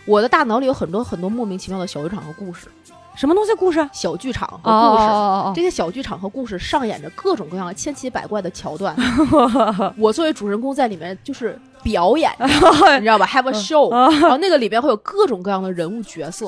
[0.06, 2.68] 我的大脑里有很多很多莫名其妙的小剧场和故事，
[3.16, 3.88] 什么东西故事？
[3.94, 5.04] 小剧场哦和故事。
[5.04, 8.96] 哦这些小剧场和故事上演着各种各样千奇百怪的桥段，
[9.98, 16.48] 我作为主人公在里面就是表演， 你知道吧？Have a show，然后那个里边会有各种各样的人物角色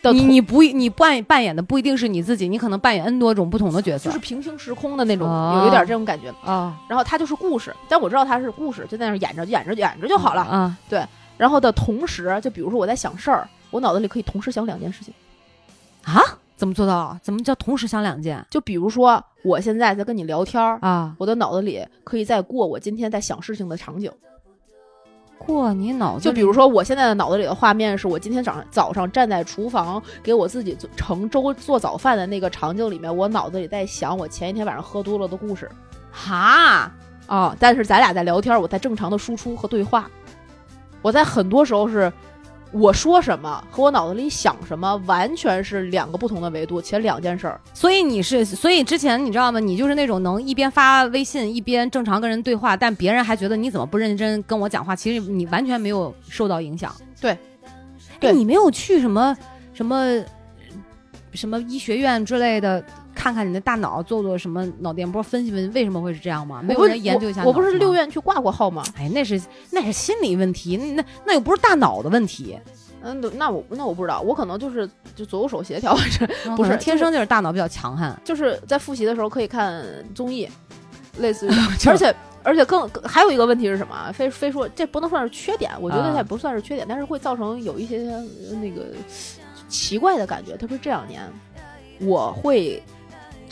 [0.00, 4.06] 的同你你不你扮扮演的不一定是你自己，你可能扮演 n 多种不同的角色。
[4.06, 6.32] 就是平行时空的那种，哦有一点这种感觉。
[6.44, 10.42] 啊然后它就是故事，但我知道它是故事，就在那儿演着演着演着就好了。
[10.42, 10.76] 啊
[11.42, 15.12] 然后的同时，就比如说我在想事儿，我脑子里可以同时想两件事情。
[16.04, 16.22] 啊！
[16.56, 17.18] 怎么做到？
[17.20, 21.16] 怎么叫同时想两件就比如说我现在在跟你聊天儿，啊？
[21.18, 24.08] 我的脑子里可以再过我今天在想事情的场景。
[25.36, 35.68] 过你脑子，就比如说我现在的脑子里的画面是我今天早上早上站在厨房给我自己做盛粥做早饭的那个场景里面，我脑子里在想我前一天晚上喝多了的故事
[36.12, 36.92] 哈，
[37.26, 37.56] 啊。
[37.58, 40.08] 但是咱俩在聊天，我在正常的输出和对话，
[41.02, 42.10] 我在很多时候是。
[42.74, 47.60] 我说什么和我脑子里想什么完全是两个不同的维度，且两件事儿。
[47.74, 49.60] 所以你是，所以之前你知道吗？
[49.60, 54.96] 你就是那种能一边发微信一边正常跟人对话，但别人还觉得你怎么不认真跟我讲话？
[54.96, 56.90] 其实你完全没有受到影响。
[57.20, 57.38] 对哎，
[58.18, 59.36] 对你没有去什么
[59.74, 60.24] 什么
[61.34, 62.82] 什么医学院之类的，
[63.22, 66.60] 看看你的大脑，做做什么脑电波分析分析，为什么会是这样吗？
[66.60, 68.82] 没有人研究一下我，我不是六院去挂过号吗？
[68.96, 72.58] 哎，那是那是心理问题，那那又不是大脑的问题，
[73.00, 75.96] 嗯，那我那我不知道，我可能就是就左右手协调，
[76.56, 78.20] 不是天生就是大脑比较强悍。
[78.24, 79.84] 就是在复习的时候可以看
[80.16, 80.48] 综艺，
[81.18, 81.50] 类似于
[81.86, 82.12] 而且
[82.42, 84.10] 而且更更还有一个问题是什么啊？
[84.12, 88.86] 非非说这不能算是缺点，我觉得啊它也不算是缺点，但是会造成有一些呃那个
[89.68, 90.56] 奇怪的感觉。
[90.56, 91.22] 特别是这两年，
[92.00, 92.82] 我会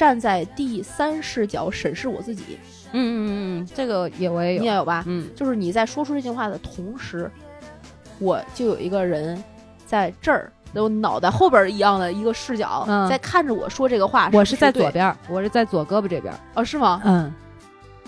[0.01, 2.59] 站在第三视角审视我自己，
[2.92, 3.28] 嗯嗯嗯
[3.61, 5.05] 嗯，这个也我也有，你也有吧？
[5.07, 7.30] 嗯就是你在说出这句话的同时，
[8.18, 9.44] 我就有一个人
[9.84, 10.51] 在这儿。
[10.72, 14.30] 有脑袋后边一样的一个视角，嗯在看着我说这个话。
[14.32, 16.32] 我是在左边，我是在左胳膊这边。
[16.55, 17.03] 哦，是吗？
[17.05, 17.34] 嗯，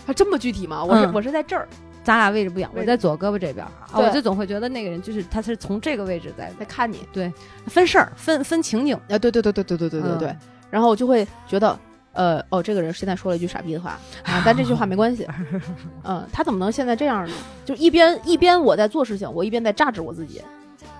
[0.07, 0.83] 还这么具体吗？
[0.83, 1.69] 我是、嗯我是在这儿，
[2.05, 7.01] 咱俩位置不一样，我在左胳膊这边，我就总会觉得那个人就是他是从这个位置在在看你。
[7.13, 7.33] 对
[7.67, 8.95] 分事儿、分分情景。
[9.09, 10.29] 啊，对对对对对对对对对。
[10.29, 10.39] 嗯
[10.73, 11.79] 然后我就会觉得，
[12.15, 13.91] 呃，哦，这个人现在说了一句傻逼的话
[14.25, 15.29] 啊， 但这句话没关系。
[16.03, 17.35] 嗯，他怎么能现在这样呢？
[17.67, 20.41] 就一边一边我在做事情，我一边在榨汁我自己。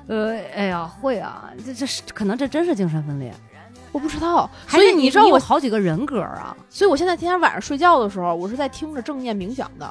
[0.09, 3.33] 呃，哎呀，会啊，这这是可能这真是精神分裂。
[3.93, 6.55] 我不知道，所以你知道我，好几个人格啊？
[6.69, 9.91] 所以我现在天天晚上睡觉的时候，我是在听着正念冥想的，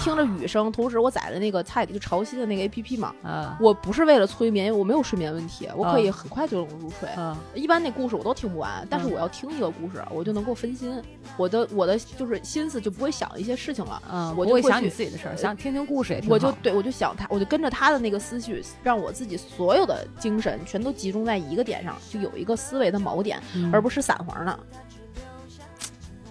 [0.00, 3.14] 听着雨声，同时我载的那个菜就潮汐的那个 A P P 嘛。
[3.24, 7.08] 嗯我不是为了催眠，因为我没有睡眠问题，我可以嗯很快就能入睡。
[7.16, 11.02] 嗯一般那故事我都听不完，但是嗯我要听一个故事，我就能够分心，
[11.36, 14.02] 我的我的就是心思就不会想一些事情了。
[14.10, 16.34] 嗯，我就会不会想你自己的事儿，想听听故事也挺好。
[16.34, 24.58] 我就对我就想他，我就跟着他的那个思绪，让我自己所有的精神全都集中在一个点上，就有一个思维的锚点，嗯而不是散黄的。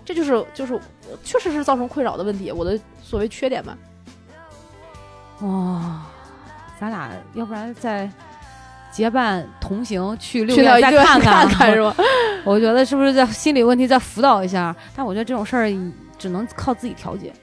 [0.03, 0.77] 这就是就是
[1.23, 2.77] 确实是造成困扰的问题，我的
[3.12, 3.78] 所谓缺点吧。
[5.41, 6.01] 哇，
[6.80, 8.09] 咱俩要不然再
[8.89, 11.93] 结伴同行去六院再看看看是吧？
[12.45, 14.74] 我觉得是不是在心理问题再辅导一下？
[14.95, 15.70] 但我觉得这种事儿
[16.18, 17.34] 只能靠自己调节。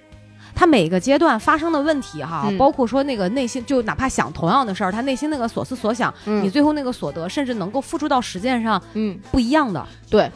[0.59, 2.59] 他每个阶段发生的问题哈，嗯。
[2.59, 9.87] 包括说那个内心，就哪怕想同样的事儿，他内心那个所思所想，你最后那个所得，甚至能够付出到实践上嗯，不一样的。
[10.11, 10.29] 对，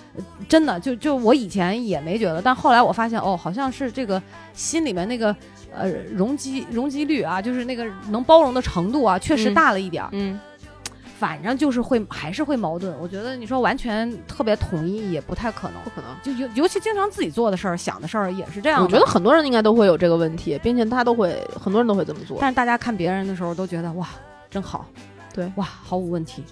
[0.49, 4.23] 真的，就就我以前也没觉得，但后来我发现，哦，好像是这个
[4.55, 5.35] 心里面那个
[5.75, 9.55] 呃容积容积率啊，就是那个能包容的程度啊，确实嗯。
[9.55, 10.09] 大了一点儿。
[10.13, 10.39] 嗯，
[11.23, 12.93] 反正就是会还是会矛盾。
[12.99, 15.91] 我觉得你说完全特别统一也不太可能不。
[15.91, 16.11] 可能。
[16.21, 18.83] 就尤尤其经常自己做的事儿、想的事儿也是这样。
[18.83, 22.39] 我觉得，很多人应该都会有这个问题，并且他都会很多人都会这么做。
[22.41, 24.09] 但是大家看别人的时候都觉得哇，
[24.51, 24.85] 真好，
[25.33, 26.43] 对，哇，毫无问题，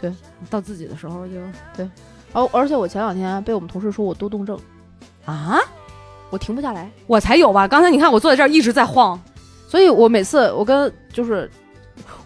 [0.00, 0.14] 对。
[0.48, 1.34] 到自己的时候就
[1.76, 1.90] 对
[2.32, 4.56] 哦，而且我前两天被我们同事说我多动症，
[5.24, 5.58] 啊，
[6.30, 6.88] 我停不下来。
[7.08, 7.66] 我才有吧？
[7.66, 9.20] 刚才你看我坐在这儿一直在晃，
[9.66, 11.50] 所以我每次我跟就是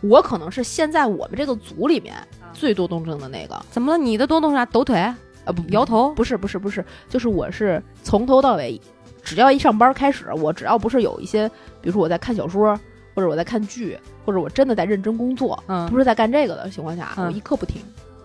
[0.09, 2.15] 我可能是现在我们这个组里面
[2.53, 3.99] 最多动症的那个，怎么了？
[3.99, 4.65] 你的多动啥？
[4.67, 4.97] 抖腿、
[5.45, 6.13] 呃不摇头？
[6.15, 8.81] 不是不是不是，就是我是从头到尾，
[9.23, 11.49] 只要一上班开始，我只要不是有一些，
[11.81, 12.79] 比如说我在看小说，
[13.15, 17.81] 或者我在看剧，或者我真的在认真工作，嗯，不是在干这个的情况下，嗯我一刻不停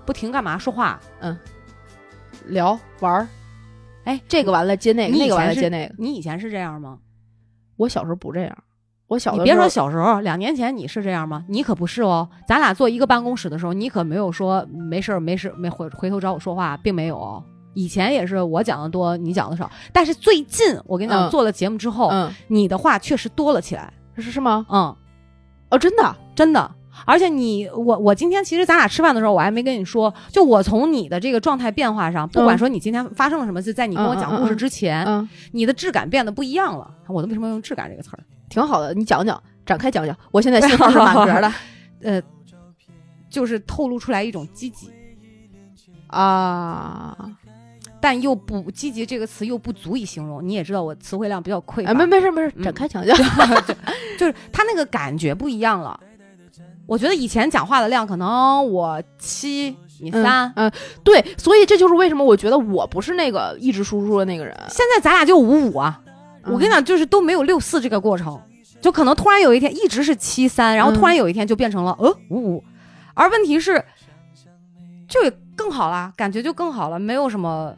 [0.05, 0.57] 不停干嘛？
[0.57, 0.99] 说话？
[1.19, 1.38] 嗯
[2.47, 3.27] 聊玩儿。
[4.05, 5.93] 哎，这个完了接那个，那个完了接那个。
[5.97, 6.97] 你以前是这样吗？
[7.77, 8.57] 我小时候不这样，
[9.10, 11.43] 我小你别说小时候，两年前你是这样吗？
[11.49, 12.30] 你可不是哦。
[12.47, 17.43] 咱俩坐一个办公室的时候，你可没有说没事儿没事没回回头找我说话，并没有哦。
[17.74, 19.70] 以前也是我讲的多，你讲的少。
[19.91, 23.91] 但是最近我跟你讲，嗯做了节目之后，嗯，你的话确实多了起来。
[24.16, 24.66] 是是吗？
[24.70, 24.95] 嗯，
[25.72, 26.72] 哦，真的，真的。
[27.06, 36.89] 而且你我我今天其实咱俩吃饭的时候，我还没跟你说，就我从你的这个状态变化上，不管说你今天发生了什么，就在你跟我讲故事之前，嗯，你的质感变得不一样了。
[37.08, 38.20] 我都为什么用质感这个词儿？
[38.50, 40.16] 挺好的，你讲讲，展开讲讲。
[40.32, 41.54] 我现在信号是满格的
[42.02, 42.22] 呃，
[43.30, 44.89] 就是透露出来一种积极。
[46.08, 47.16] 啊。
[48.02, 53.18] 但又不积极这个词又不足以形容，你也知道我词汇量比较匮乏，哎，没没事没事，嗯展开讲讲。
[54.18, 56.00] 就是他那个感觉不一样了。
[56.90, 60.72] 我觉得以前讲话的量可能我七你三，嗯，
[61.04, 64.56] 对，所以这就是为什么我觉得我不是那个一直输出的那个人。
[64.70, 66.02] 现在咱俩就五五啊。
[66.04, 68.42] 嗯我跟你讲，就是都没有六四这个过程，
[68.82, 72.64] 就可能突然有一天一直是七三，然后突然有一天就变成了呃五五，
[73.14, 73.84] 而问题是
[75.08, 77.72] 就也更好啦，感觉就更好了，没有什么。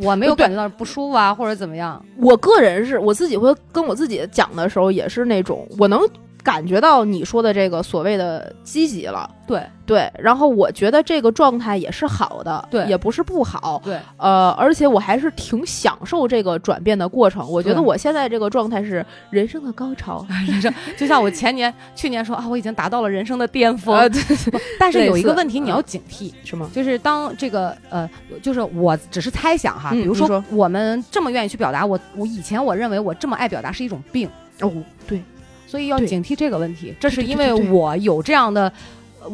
[0.00, 2.00] 我没有感觉到不舒服啊，或者怎么样。
[2.18, 5.98] 我个人是我自己会跟我自己讲的时候，也是那种我能
[6.42, 9.62] 感觉到你说的这个所谓的积极了，对。
[9.88, 12.84] 对，然后我觉得这个状态也是好的，对。
[12.84, 17.50] 也不是不好，对，呃，而且我还是挺享受这个转变的过程。
[17.50, 20.26] 我觉得我现在这个状态是人生的高潮。
[20.46, 23.96] 人生就像我前年、去年说啊，我已经达到了人生的巅峰。
[23.96, 24.20] 呃，对。
[24.50, 26.68] 不 但是有一个问题你要嗯警惕，是吗？
[26.74, 28.08] 就是当这个呃，
[28.42, 30.28] 就是我只是猜想哈，比如说。
[30.50, 34.28] 我们这么愿意去表达，我我以前我认为我这么爱表达是一种病，
[34.60, 34.70] 哦，
[35.06, 35.22] 对，
[35.68, 36.94] 所以要警惕这个问题。
[36.98, 38.72] 这是因为我有这样的。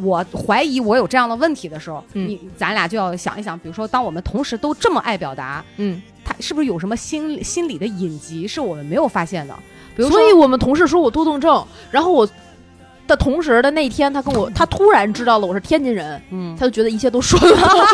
[0.02, 9.54] 我怀疑我有这样的问题的时候，嗯你咱俩就要想一想，比如说，当我们同时都这么爱表达，嗯，他是不是有什么心心理的隐疾是我们没有发现的？
[9.94, 12.26] 比如说，所以我们同事说我多动症，然后我
[13.06, 17.86] 的同时的那天，他跟我，他突然知道了我是天津人，嗯，他就觉得一切都说得通了。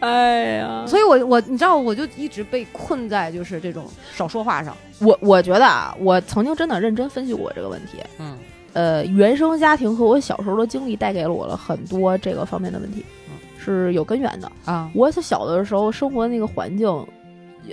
[0.00, 4.74] 哎呀，所以我我你知道，我就一直被困在就是这种少说话上。
[5.00, 7.98] 我我觉得啊，我曾经真的认真分析过这个问题。
[8.18, 8.38] 嗯
[8.72, 14.50] 呃，原生家庭和我小时候的经历带给了我了很多这个方面的问题，嗯是有根源的。
[14.64, 17.06] 啊，我小的时候生活的那个环境，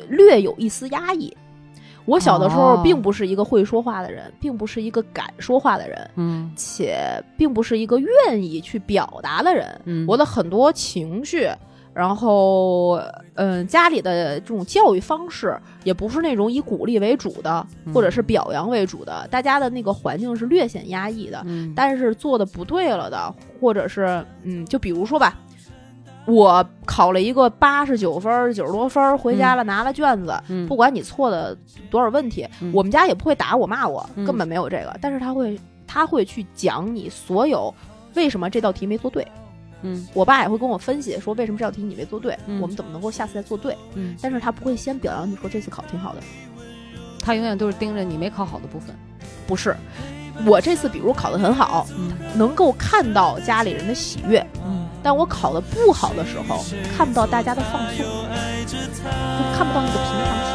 [0.10, 1.36] 略有一丝压抑。
[2.08, 9.80] 我小的时候哦并不是一个会说话的人，并不是一个敢说话的人，嗯且并不是一个愿意去表达的人。
[9.84, 11.50] 嗯我的很多情绪，
[11.94, 12.94] 然后
[13.36, 15.54] 嗯、呃家里的这种教育方式
[15.84, 21.42] 也不是那种以鼓励为主的，嗯或者是表扬为主的，大家的那个环境是略显压抑的。
[21.46, 25.38] 嗯但是做的不对了的，或者是嗯，就比如说吧，
[26.28, 31.58] 我考了一个八十九分、九十多分，回家了拿了卷子，嗯不管你错的
[31.90, 34.94] 多少问题，嗯我们家也不会打我骂我，嗯根本没有这个。
[35.02, 35.58] 但是他会
[35.88, 37.74] 他会去讲你所有
[38.14, 39.26] 为什么这道题没做对。
[39.84, 43.78] 嗯我爸也会跟我分析说为什么这道题你没做对，嗯我们怎么能够下次再做对。
[43.94, 46.20] 嗯，但是他不会先表扬你说这次考挺好的，
[47.22, 48.94] 他永远都是盯着你没考好的部分。
[49.48, 49.74] 不是。
[50.46, 54.47] 我这次比如考得很好，嗯能够看到家里人的喜悦，嗯
[55.08, 56.66] 但我考得不好的时候，
[56.98, 58.04] 看不到大家的放松，就
[59.58, 60.52] 看不到那个平常心。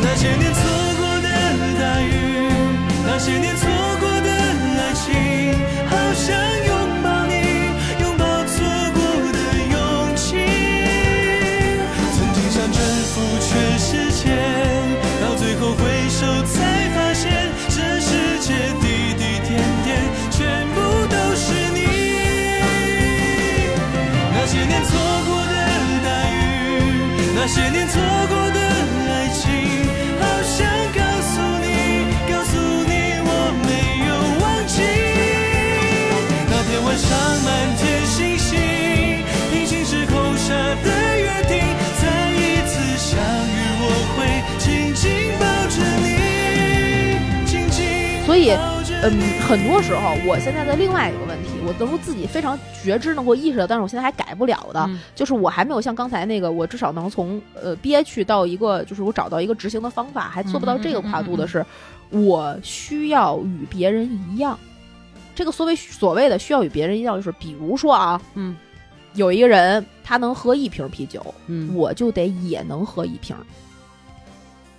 [0.00, 0.62] 那些年错
[0.96, 1.28] 过的
[1.78, 2.48] 大雨，
[3.04, 3.68] 那些年错
[4.00, 4.30] 过的
[4.80, 5.52] 爱情，
[5.90, 6.32] 好想
[27.40, 29.46] 那些年错过的爱情，
[30.18, 33.30] 好想告诉你，告诉你我
[33.62, 33.70] 没
[34.02, 34.10] 有
[34.42, 34.82] 忘记。
[36.50, 37.06] 那天晚上
[37.44, 37.46] 满
[37.78, 38.58] 天星星，
[39.52, 40.86] 平行时空下的
[41.20, 41.62] 约定，
[42.02, 42.02] 再
[42.34, 43.86] 一次相遇，我
[44.18, 44.18] 会
[44.58, 61.64] 紧紧抱着你，紧紧所以抱着嗯你，很多时候，我现在的另外一个问题，我能够自己非常觉知，能够意识到，但是我现在还改不了的，嗯就是我还没有像刚才那个，我至少能从呃憋屈到一个，就是我找到一个执行的方法，还做不到这个跨度的是，
[62.08, 64.58] 我需要与别人一样。
[65.34, 68.56] 这个所谓所谓的需要与别人一样，就是比如说啊，嗯
[69.12, 73.36] 有一个人他能喝一瓶啤酒，嗯我就得也能喝一瓶。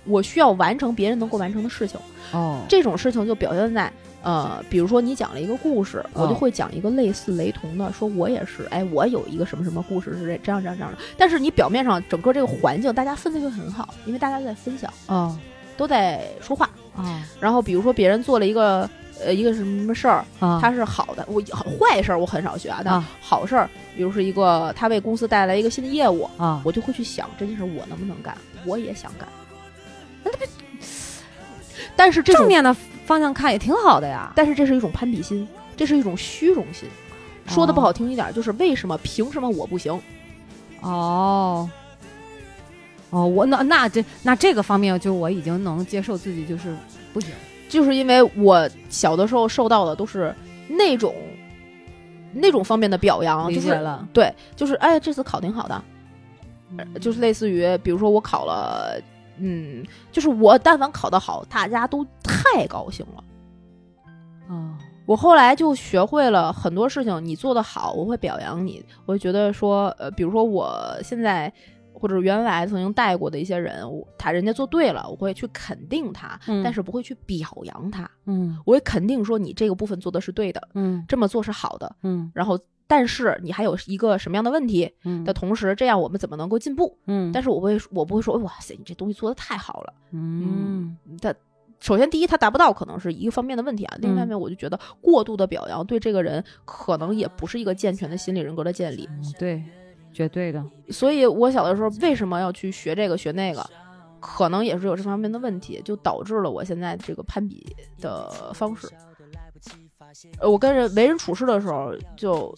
[0.04, 2.00] 我需要完成别人能够完成的事情。
[2.32, 3.92] 哦这种事情就表现在
[4.22, 10.98] 呃，比如说你讲了一个故事，我就哦会讲一个类似雷同的，说我也是，哎，我有一个什么什么故事是这这样这样这样的。
[11.16, 15.38] 但是你表面上整个这个环境，大家氛围会很好，因为大家都在分享，哦
[15.76, 16.68] 都在说话。
[16.96, 18.88] 哦然后比如说别人做了一个
[19.24, 21.40] 呃一个什么什么事儿，啊他是好的，我
[21.78, 29.26] 坏事儿我很少学啊，但啊好事儿，比如是一个他为公司带来一个新的业务，啊我就会去想这件事我能不能干，我也想干。
[31.96, 32.74] 但是这种正面的
[33.10, 34.32] 方向看也挺好的呀。
[34.36, 35.46] 但是这是一种攀比心，
[35.76, 36.88] 这是一种虚荣心。
[37.46, 40.00] 说的不好听一点，就是为什么凭什么我不行？
[40.82, 41.68] 哦，
[43.10, 46.76] 哦，我那那这那这个方面，就我已经能接受自己就是
[47.12, 47.30] 不行。
[47.68, 50.32] 就是因为我小的时候受到的都是
[50.68, 51.12] 那种
[52.32, 55.82] 那种方面的表扬，就是了，对，就是哎，这次考挺好的，
[56.76, 59.00] 呃就是类似于比如说我考了，
[59.38, 62.06] 嗯，就是我但凡考得好，大家都
[62.42, 63.24] 太高兴了。
[64.48, 64.74] 哦，
[65.06, 68.84] 我后来就学会了很多事情，你做得好，我会表扬你。
[69.06, 71.52] 我会觉得说，呃，比如说我现在
[71.92, 78.10] 或者原来曾经带过的一些人，我他人家做对了，我会去肯定他，嗯但是不会去表扬他。
[78.26, 81.94] 嗯我会肯定说你这个部分做的是对的，嗯这么做是好的。
[82.02, 86.98] 嗯然后，但是你还有一个什么样的问题嗯的同时，这样我们怎么能够进步？
[87.06, 89.92] 嗯，但是我会，我不会说，哇塞，你这东西做的太好了。
[90.12, 91.36] 嗯但
[91.80, 93.96] 首先，第一，他达不到，可能是一个方面的问题啊。
[94.00, 99.08] 另一方面，我就觉得过度的表扬对这个人可能也不是一个健全的心理人格的建立。
[99.10, 99.64] 嗯对，
[100.12, 100.62] 绝对的。
[100.90, 103.64] 所以我小的时候为什么要去学这个学那个，
[104.20, 108.86] 可能也是有这方面的问题，就导致了我现在这个攀比的方式。
[110.38, 112.54] 呃，我跟人为人处事的时候，就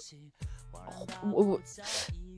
[1.32, 1.60] 我我，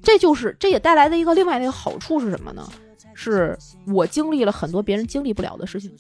[0.03, 2.68] 这就是这也带来的一个另外的一个好处是什么呢？
[3.12, 5.90] 是我经历了很多别人经历不了的事情。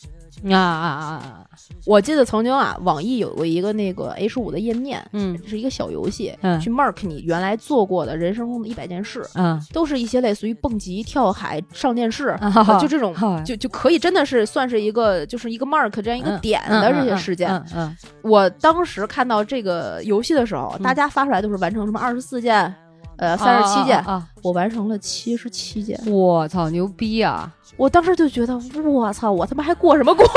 [0.50, 1.46] 啊啊啊啊！
[1.86, 12.36] 我记得曾经啊，网易有过一个那个 H 五的页面，嗯是一个小游戏，嗯去 mark 你原来做过的人生中的一百件事，嗯都是一些类似于蹦极、跳海、上电视，
[12.80, 17.48] 就这种好，就就可以真的是算是一个就是一个 mark 这样一个点的这些事件。
[17.50, 22.74] 嗯嗯我当时看到这个游戏的时候，嗯大家发出来都是完成什么二十四件，
[23.16, 24.26] 呃，三十七件，啊！
[24.42, 25.98] 我完成了七十七件。
[26.06, 27.50] 我操，牛逼啊！
[27.76, 30.26] 我当时就觉得，我操，我他妈还过什么过？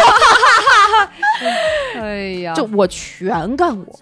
[1.96, 4.00] 哎呀就我全干过。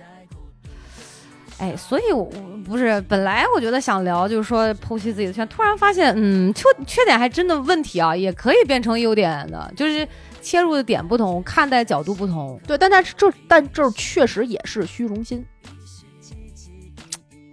[1.57, 10.07] 哎，所以我我不是本来我觉得想聊，就是说剖析自己的缺点，突然发现，嗯，缺缺点还真的问题啊，也可以变成优点的，就是
[10.41, 15.45] 切入的点不同，看待角度不同，对，但但是这但这确实也是虚荣心。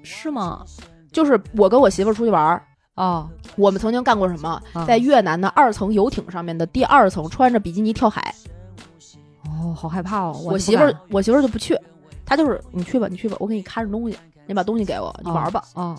[0.02, 0.64] 是吗？
[1.12, 2.62] 就是我跟我媳妇儿出去玩儿，
[2.94, 4.60] 哦，我们曾经干过什么？
[4.72, 8.34] 啊在越南的二层游艇上面的第二层，穿着比基尼跳海。
[9.44, 10.40] 哦，好害怕哦！
[10.44, 11.80] 我媳妇儿我媳妇儿就不去，她
[12.32, 14.16] 他就是你去吧，你去吧，我给你看着东西，
[14.46, 15.62] 你把东西给我，你玩吧。
[15.74, 15.94] 哦，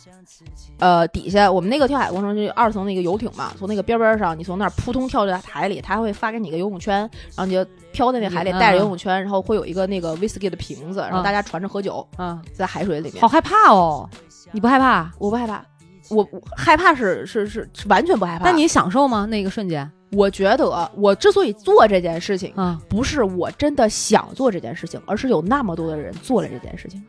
[0.80, 13.28] 呃，底下我们那个跳海过程就二层那个游艇嘛，从那个边边上，你从那儿扑通跳进海里，他会发给你个游泳圈，然后你就飘在那海里，嗯带着游泳圈，然后会有一个那个 whisky 的瓶子，然后嗯大家传着喝酒，嗯，在海水里面好。
[13.28, 14.10] 害怕哦，
[14.52, 15.12] 你不害怕？
[15.20, 15.64] 我不害怕，
[16.10, 18.46] 我我害怕是是是是完全不害怕。
[18.46, 19.28] 那你享受吗？
[19.28, 19.88] 那个瞬间？
[20.14, 27.04] 我觉得我之所以做这件事情，啊，不是我真的想做这件事情，而是有那么多的人做了这件事情。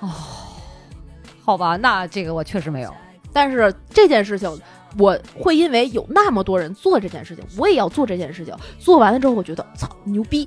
[0.00, 0.10] 哦
[1.44, 2.94] 好吧，那这个我确实没有。
[3.32, 4.60] 但是这件事情，
[4.98, 8.54] 我会因为有那么多人做这件事情，我也要做这件事情。
[8.78, 10.46] 做完了之后，我觉得操牛逼，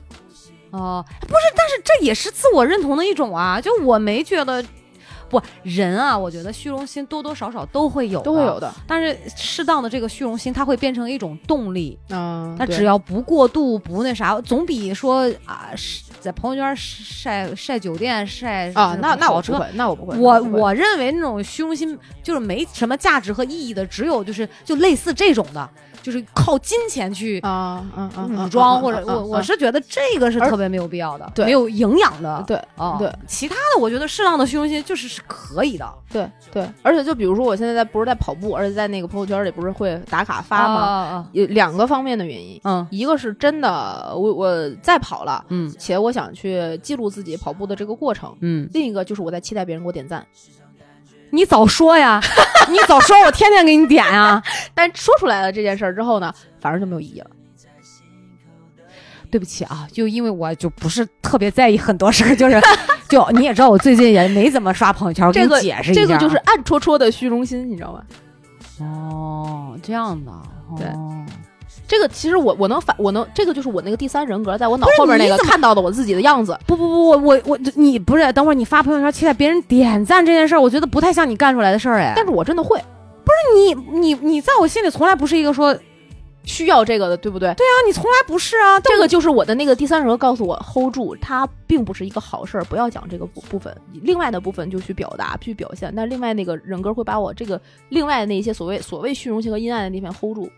[0.70, 3.60] 哦，不是，但是这也是自我认同的一种啊。
[3.60, 4.64] 就我没觉得，
[5.32, 8.60] 不人啊，我觉得虚荣心多多少少都会有，都会有。
[8.60, 8.72] 的。
[8.86, 11.98] 但是适当的这个虚荣心，它会变成一种动力。
[12.10, 15.70] 嗯它只要不过度，不那啥，总比说啊
[16.20, 19.42] 在朋友圈晒晒酒店晒啊，那那我。
[19.42, 20.18] 不会，那我不会。
[20.18, 25.70] 我我认为那种虚荣心就是没什么价值和意义的，只有就是就类似这种的，
[26.02, 31.46] 就是靠金钱去啊嗯嗯武装，或者我我是觉得这个是特别没有必要的，对。
[31.46, 32.44] 没有营养的。
[32.48, 35.88] 对啊，对，其他的我觉得适当的虚荣心就是是可以的。
[36.12, 40.76] 对对，而且就比如说我现在在不是在跑步，而且在那个朋友圈里不是会打卡发吗？
[40.76, 41.30] 啊啊。
[41.32, 42.86] 有两个方面的原因，嗯。
[42.90, 45.74] 一个是真的我我在跑了，嗯。
[45.78, 48.36] 且我想去记录自己跑步的这个过程。
[48.42, 50.26] 嗯，另一个就是我在期待别人给我点赞，
[51.32, 52.22] 你早说呀，
[52.70, 54.42] 你早说，我天天给你点啊。
[54.76, 57.28] 但说出来了这件事儿之后呢，反正就没有意义了。
[59.30, 62.62] 对不起啊，就因为我就不是特别在意很多事儿，就是
[63.08, 66.06] 就你也知道，我最近也没怎么刷朋友圈，我给你这个解释一下啊。
[66.06, 68.04] 这个就是暗戳戳的虚荣心，你知道吗？
[68.82, 70.32] 哦，这样的，
[70.78, 71.26] 对哦
[71.92, 76.58] 这个其实我我能反我能这个就是我那个第三人格在我脑后面那个看到的我自己的样子。
[76.66, 82.14] 不不不，我我我你不是等会儿你发朋友圈期待别人点赞这件事儿，我觉得不太像你干出来的事儿哎。
[82.16, 82.82] 但是我真的会
[83.26, 85.78] 不是你你你在我心里从来不是一个说
[86.46, 87.54] 需要这个的，对不对？
[87.56, 88.80] 对啊，你从来不是啊。
[88.80, 100.50] 这个就是我的那个第三人格告诉我 hold 住，它并不是一个好事儿，不要讲这个部部分，另外的部分就去表达去表现，但另外那个人格会把我这个另外那一些所谓所谓虚荣心和阴暗的那片 hold 住。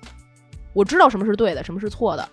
[0.73, 2.27] 我知道什么是对的，什么是错的，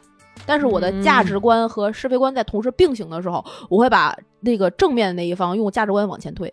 [0.46, 6.52] 但是我的价值观和是非观在同时并行的时候，我会把那个正面的那一方用价值观往前推。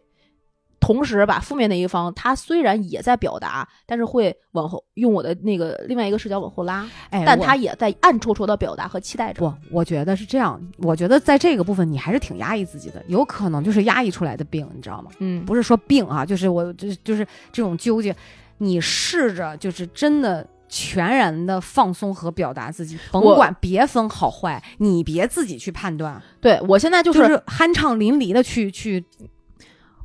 [0.79, 9.39] 同时把负面那一方，他虽然也在表达，但是会往后用我的那个另外一个视角往后拉，哎，但他也在暗戳戳的表达和期待着。
[9.39, 10.61] 不，我觉得是这样。
[10.77, 15.09] 我觉得在这个部分你还是挺压抑自己的，有可能就是压抑出来的病，你知道吗？
[15.17, 18.15] 嗯，不是说病啊，就是我就是就是这种纠结。
[18.59, 29.03] 你试着就是真的全然的放松和表达自己，甭管别分好坏，你别自己去判断，对我现在就、就是是酣畅淋漓的去去。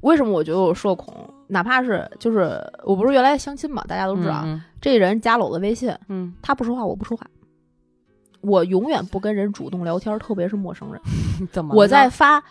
[0.02, 1.14] 为什么我觉得我社恐，
[1.46, 7.24] 哪怕是就是我不是原来相亲嘛，大家都知道，嗯这人加了我的微信，嗯，他不说话我不说话，
[8.40, 11.00] 我永远不跟人主动聊天，特别是陌生人。
[11.40, 12.42] 嗯 怎么我在发，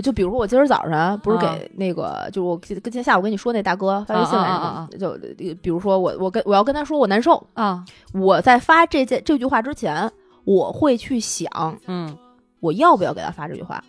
[0.00, 4.88] 就比如说我今儿早上不是啊给那个，就我跟今天下午跟你说那大哥发微信来着啊啊啊吗？
[4.98, 5.18] 就
[5.60, 7.84] 比如说我我跟我要跟他说我难受，啊，
[8.14, 10.10] 我在发这件这句话之前，
[10.44, 12.16] 我会去想嗯
[12.60, 13.82] 我要不要给他发这句话。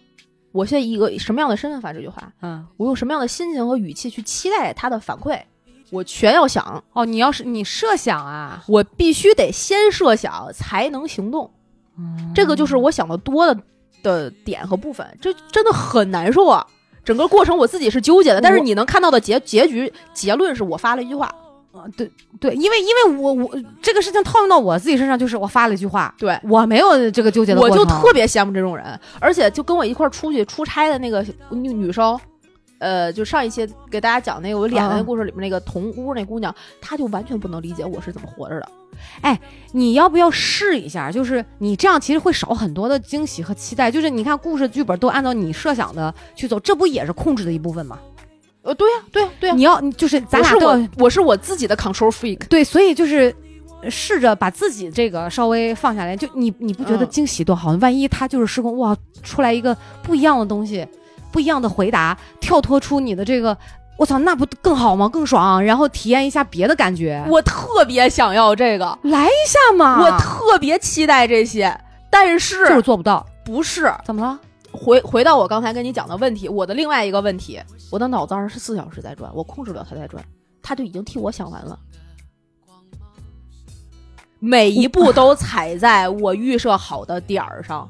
[0.51, 2.31] 我现在以一个什么样的身份发这句话？
[2.41, 5.39] 嗯，我用什么样的心情和语气去期待他的反馈，
[5.89, 6.83] 我全要想。
[6.93, 11.49] 哦，你要是你设想啊，我必须得先设想才能行动，
[12.35, 13.59] 这个就是我想的多的
[14.03, 16.63] 的点和部分，这真的很难受啊！
[17.03, 21.25] 整个过程我自己是纠结的，但是你能看到的结结局结论是我发了一句话，
[21.71, 23.49] 啊，对对，因为因为我我
[23.81, 32.19] 这个事情套用到我自己身上，就是我发了一句话，对我没有这个纠结的我就特别羡慕这种人，而且就跟我一块儿出去出差的那个女女生。
[32.83, 38.69] 呃，就上一期给大家讲那个我脸的那故事里面那个同屋那姑娘，她就完全不能理解我是怎么活着的。
[39.21, 39.39] 哎
[39.71, 41.09] 你要不要试一下？
[41.09, 43.89] 就是你这样其实会少很多的惊喜和期待。
[43.89, 47.97] 就是你看故事剧本都按照你设想的去走，这不也是控制的一部分吗？
[48.63, 52.39] 呃，对呀、对呀、对呀、你要你就是咱俩都要我，我是我自己的 control freak。
[52.49, 53.33] 对，所以就是
[53.89, 56.17] 试着把自己这个稍微放下来。
[56.17, 57.71] 就你你不觉得嗯惊喜多好？
[57.81, 60.85] 万一他就是失控，哇，出来一个不一样的东西，
[61.33, 63.57] 不一样的回答，跳脱出你的这个。
[63.95, 65.07] 我操，那不更好吗？
[65.07, 67.23] 更爽，然后体验一下别的感觉。
[67.29, 70.01] 我特别想要这个，来一下嘛！
[70.01, 71.79] 我特别期待这些，
[72.09, 74.39] 但是就是做不到，不是怎么了？
[74.71, 77.61] 回回到我刚才跟你讲的问题，我的另外一个问题，
[77.91, 80.23] 我的脑子二十四小时在转，我控制不了它在转，
[80.63, 81.77] 它就已经替我想完了。
[84.39, 87.87] 每一步都踩在我预设好的点儿上，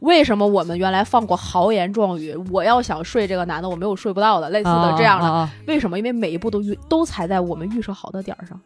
[0.00, 2.34] 为什么我们原来放过豪言壮语？
[2.50, 5.48] 我要想睡这个男的，我没有睡不到的，类似的这样的。
[5.66, 5.98] 为什么？
[5.98, 8.60] 因为每一步都预都踩在我们预设好的点儿上。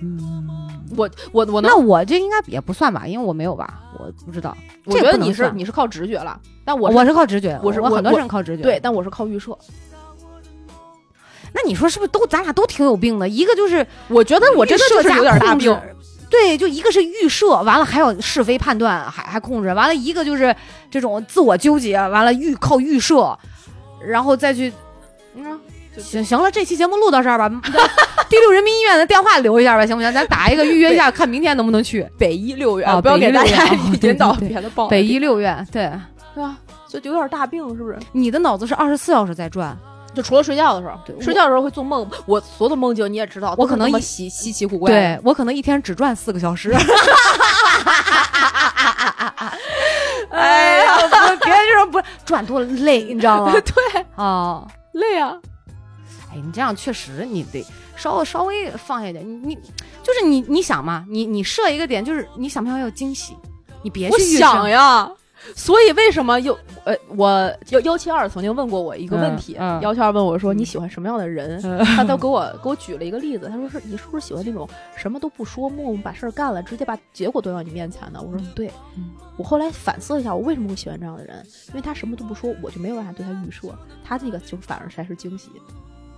[0.00, 4.56] 嗯，我我我那我这应该也不算吧，因为我没有吧，我不知道。
[4.84, 8.62] 我觉得你是你是靠直觉了，但我我是是靠直觉，我是我我很多我人靠直觉。
[8.62, 9.56] 对，，但我是靠预设。
[11.52, 13.28] 那你说是不是都咱俩都挺有病的？
[13.28, 15.74] 一个就是我觉得我真的就是有点大病。。
[16.34, 20.54] 对，就一个是预设，完了还有是非判断，还还控制，完了一个就是
[20.90, 23.38] 这种自我纠结，完了预靠预设，
[24.04, 24.72] 然后再去
[25.36, 25.60] 嗯，
[25.96, 27.48] 行行了，这期节目录到这儿吧。
[28.28, 30.12] 第六人民医院的电话留一下吧，行不行？
[30.12, 33.64] 咱打一个预约一下，看明天能不能去北医六院，啊不要给大家
[34.02, 34.88] 引导别的报。
[34.88, 35.64] 北医六院。
[35.70, 35.88] 对，
[36.34, 36.56] 对吧？
[36.88, 37.96] 就有点大病，是不是？
[38.10, 39.76] 你的脑子是二十四小时在转，
[40.14, 42.08] 就除了睡觉的时候对，睡觉的时候会做梦。
[42.26, 44.90] 我所有的梦境你也知道，我可能一稀稀奇古怪。
[44.90, 46.72] 对我可能一天只转四个小时。
[50.30, 53.52] 哎呀，不，别人说不是转多累，你知道吗？
[53.92, 55.34] 对，啊，累啊。
[56.32, 57.64] 哎，你这样确实你得
[57.96, 59.24] 稍微稍微放下一点。
[59.26, 59.54] 你你
[60.02, 63.36] 就是你你想嘛，你你设一个点，就是你想不想要惊喜？
[63.82, 65.10] 你别去想呀。
[65.54, 71.60] 所以为什么又呃，我幺幺七二曾经问过我一个问题，幺七二问我说你喜欢什么样的人？
[71.64, 78.20] 嗯他都给我给我举了一个例子，他说是你是不是喜欢那种什么都不说，默默把事儿干了，直接把结果端到你面前的？
[78.20, 78.68] 我说对。
[78.96, 81.44] 嗯我后来反思了一下，我为什么会喜欢这样的人？
[81.70, 83.68] 因为他什么都不说，我就没有办法对他预设，
[84.04, 85.50] 他那个就反而才是惊喜。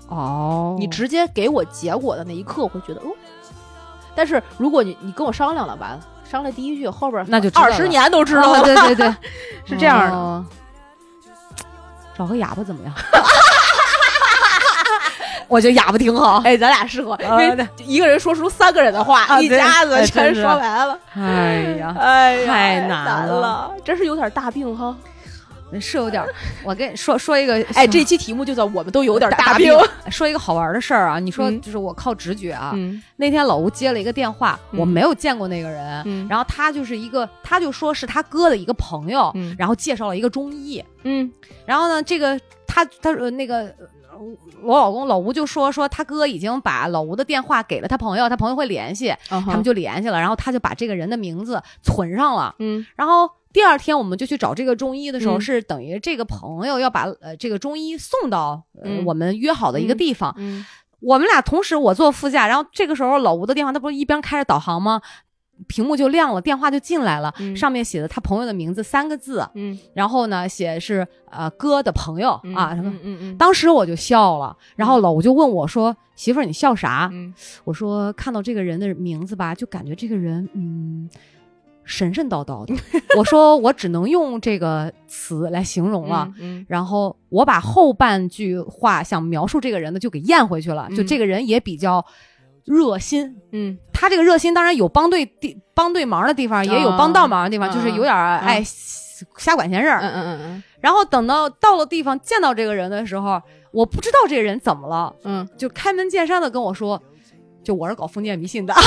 [0.09, 3.07] 哦，你直接给我结果的那一刻，我会觉得哦。
[4.15, 9.15] 但是如果你你跟我商量了，完了商量第一句，后边那就二十年都知道对对对，
[9.67, 10.17] 是这样的。
[10.17, 10.45] 哦
[12.17, 12.95] 找个哑巴怎么样？
[15.49, 16.41] 我觉得哑巴挺好。
[16.45, 20.99] 哎，咱俩适合，因啊为一个人说出三个人的话，一家子全说完了。
[21.15, 24.97] 哎呀，哎呀，太难了，真是有点大病哈。
[25.81, 26.25] 是有点。
[26.65, 29.73] 我跟你说说一个，哎，这期题目就叫我们都有点大病。
[30.11, 32.73] 说一个好玩的事儿啊，你说嗯就是我靠直觉啊。
[32.75, 41.31] 嗯那天老吴接了一个电话，嗯我没有见过那个人，嗯然后他就是一个，他就说是他哥的一个朋友，嗯然后介绍了一个中医，嗯
[41.65, 43.59] 然后呢，这个他他说那个。
[43.59, 44.19] 呃
[44.63, 55.41] 我老公老吴就说说他哥已经把老吴的电话给了他朋友，他朋友会联系，他他们就联系了，然后他就把这个人的名字存上了，嗯然后第二天我们就去找这个中医的时候，嗯。
[55.41, 58.63] 是等于这个朋友要把呃这个中医送到
[59.07, 60.63] 我们约好的一个地方，嗯。
[61.01, 65.01] 我们俩同时我坐副驾，然后这个时候老吴的电话他不是一边开着导航吗？
[65.69, 67.57] 屏幕就亮了，电话就进来了，嗯。
[67.57, 69.79] 上面写的他朋友的名字三个字，嗯。
[69.95, 72.91] 然后呢写是呃哥的朋友、嗯啊什么。
[72.91, 73.37] 嗯嗯嗯。
[73.39, 77.33] 当时我就笑了，然后老吴就问我说：“媳妇儿，你笑啥？”嗯。
[77.65, 81.09] 我说看到这个人的名字吧，就感觉这个人嗯
[81.87, 82.75] 神神叨叨的。
[83.17, 86.29] 我说我只能用这个词来形容了。
[86.39, 92.05] 嗯然后我把后半句话想描述这个人的就给咽回去了，就嗯这个人也比较
[92.65, 93.37] 热心。
[93.53, 100.01] 嗯他这个热心当然有帮对地帮对忙的地方，也有帮倒忙的地方，啊就是有点儿爱瞎管闲事儿。
[100.03, 103.41] 嗯嗯嗯然后等到到了地方见到这个人的时候，
[103.73, 107.01] 我不知道这个人怎么了，嗯就开门见山的跟我说，
[107.65, 108.83] 就我是搞封建迷信的， 你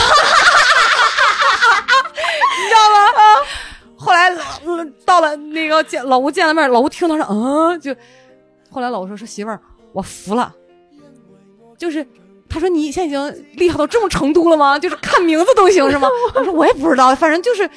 [2.70, 3.04] 知道吗？
[4.00, 7.94] 后来呃到了那个见老吴见了面，老吴听到说，嗯，就
[8.72, 9.60] 后来老吴说说媳妇儿，
[9.92, 10.56] 我服了，
[11.78, 12.08] 就是。
[12.52, 14.80] 他说：“你现在已经厉害到这种程度了吗？
[14.80, 17.70] 就是看名字都行是吗？” 我说：“我也不知道，反正就是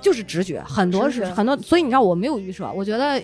[0.00, 3.22] 就是直觉，很多是很多，所以你知道我没有预设，我觉得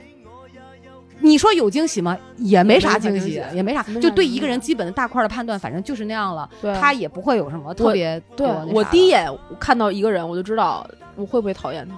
[1.18, 2.16] 你说有惊喜吗？
[2.36, 6.48] 也没啥惊喜，也没啥就对一个人基本的大块的判断，反正就是那样了，
[6.80, 11.96] 他也不会有什么特别对我第一眼看到一个人，我就知道我会不会讨厌他，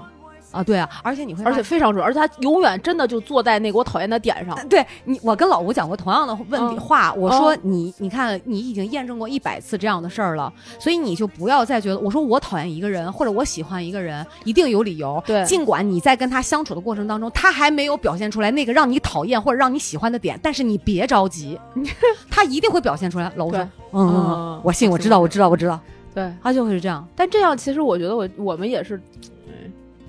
[0.54, 4.56] 啊，对啊，而且你会而且非常准，而且他永远真的就坐在那个我讨厌的点上。
[4.68, 15.22] 对你，我跟老吴讲过同样的问题、嗯话，我说嗯你，你看你已经验证过一百次这样的事儿了，所以你就不要再觉得，我说我讨厌一个人或者我喜欢一个人，一定有理由。
[15.26, 21.58] 对尽管你在跟他相处的过程当中，他还没有表现出来那个让你讨厌或者让你喜欢的点，但是你别着急，
[22.30, 23.32] 他一定会表现出来。
[23.36, 23.58] 老吴说，
[23.92, 25.80] 嗯嗯我信，我知道，我知道，我知道，
[26.14, 27.06] 对，他就会是这样。
[27.16, 29.02] 但这样其实我觉得我我们也是，嗯，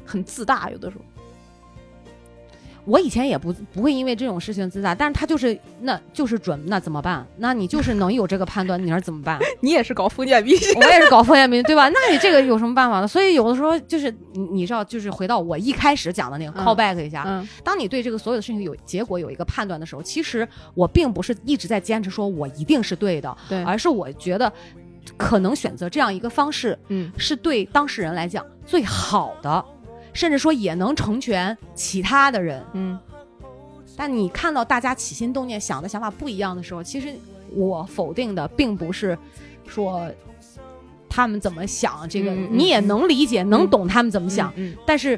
[0.05, 1.03] 很自大，有的时候。
[2.87, 7.25] 我以前也不不会因为这种事情自大，但是他就是那就是准，那怎么办？
[7.37, 9.39] 那你就是能有这个判断，你说怎么办？
[9.61, 11.89] 你也是搞封建迷信，我也是搞封建迷信，对吧？
[11.89, 13.07] 那你这个有什么办法呢？
[13.07, 24.53] 所以有的时候就是你你知道，就是回到我一开始讲的那个嗯 call back 一下，嗯当你对这个所有的事情有结果有一个判断的时候，其实我并不是一直在坚持说我一定是对的，对而是我觉得
[25.17, 29.65] 可能选择这样一个方式嗯是对当事人来讲最好的。
[30.15, 32.65] 甚至说也能成全其他的人。
[32.73, 32.97] 嗯
[33.97, 37.13] 但你看到大家起心动念、想的想法不一样的时候，其实
[37.51, 39.17] 我否定的并不是
[39.67, 40.11] 说
[41.07, 45.17] 他们怎么想，这个你也能理解、能懂他们怎么想，嗯但是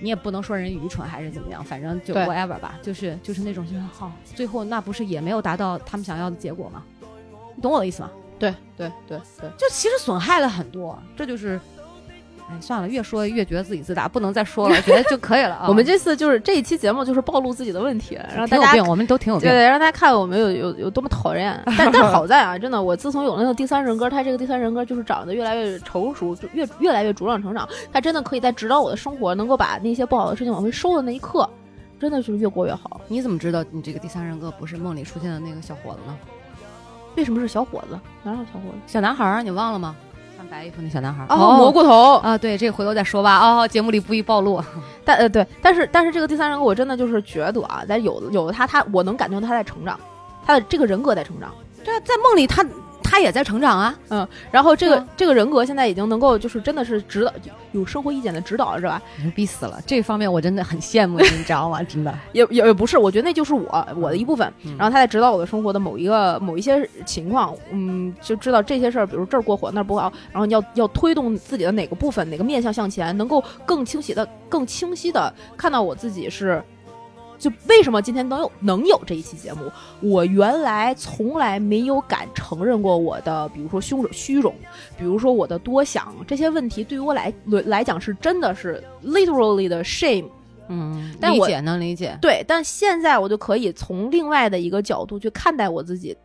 [0.00, 6.82] 你也不能说人愚蠢还是怎么样，反正就 whatever 吧，就是就是那种就是好，最后那不是也没有达到他们想要的结果吗？
[7.54, 8.10] 你懂我的意思吗？
[8.38, 11.60] 对对对对，就其实损害了很多，这就是，
[12.48, 15.66] 哎，算了，越说越觉得自己自大，不能再说了，觉得就可以了啊。
[15.68, 19.48] 我们这次就是这一期节目就是暴露自己的问题，让大家有病，我们都挺有病。
[19.48, 21.60] 对对，让大家看我们有有有多么讨厌。
[21.76, 27.68] 但但好在啊，真的，我自从有了那个第三人格，他这个第三人格就是长得越来越成熟，就越越来越茁壮成长。
[27.92, 31.48] 他真的可以在指导我的生活，能够把那些不好的事情往回收的那一刻，
[31.98, 33.00] 真的是越过越好。
[33.08, 36.16] 你怎么知道你这个第三人格不是梦里出现的那个小伙子呢？
[37.16, 37.98] 为什么是小伙子？
[38.22, 38.76] 哪有小伙子？
[38.86, 39.96] 小男孩啊，你忘了吗？
[40.36, 41.26] 穿白衣服那小男孩儿。
[41.30, 42.16] 哦，蘑菇头。
[42.16, 43.38] 啊，对，这个回头再说吧。
[43.38, 44.62] 哦，节目里不宜暴露。
[45.04, 49.98] 但呃对，但是但是这个第三人格，我真的就是觉得啊，在有有了他，他我能感觉到他在成长，
[50.44, 51.50] 他的这个人格在成长。
[51.84, 52.64] 对啊，在梦里他
[53.16, 53.98] 他也在成长啊。
[54.10, 57.32] 嗯然后这个、这个人格现在已经能够就是真的是指导
[57.72, 59.00] 有生活意见的指导了，是吧？
[59.22, 59.80] 牛逼死了！
[59.86, 61.82] 这方面我真的很羡慕你，你知道吗？
[61.88, 62.14] 真的。
[62.32, 64.46] 也也也不是，我觉得那就是我我的一部分。
[64.64, 76.62] 嗯然后他在指导我的生活的某一个某一些情况，嗯，就知道这些事儿，比如这儿过火那儿不好，然后要要推动自己的哪个部分哪个面向向前，能够更清晰的更清晰的看到我自己是。
[77.38, 79.70] 就为什么今天能有能有这一期节目？
[80.00, 84.54] 我原来从来没有敢承认过我的，比如说虚荣虚荣，
[84.98, 87.32] 比如说我的多想这些问题，对于我来
[87.66, 90.28] 来讲是真的是 literally 的 shame。
[90.68, 92.18] 嗯，理解能理解。
[92.20, 96.16] 对，但现在我就可以从另外的一个角度去看待我自己，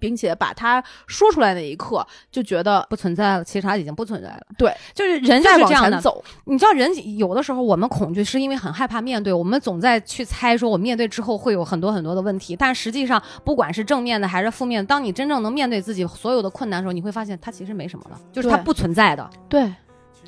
[0.00, 4.40] 并且把它说出来那一刻，就觉得不存在了，其实它已经不存在了。
[4.58, 5.90] 对，就是人在往就是这样的。
[5.92, 6.24] 前走。
[6.46, 19.72] 你知道，人有的时候我们恐惧是因为很害怕面对，我们总在去猜说我面对之后会有很多很多的问题，但实际上不管是正面的还是负面，当你真正能面对自己所有的困难的时候，你会发现它其实没什么了，就是它不存在的，对，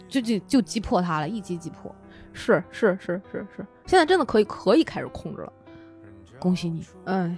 [0.09, 1.95] 就就就击破它了，一击击破。
[2.35, 5.53] 是是是是是，现在真的可以可以开始控制了。
[6.39, 6.83] 恭喜你！
[7.05, 7.37] 哎，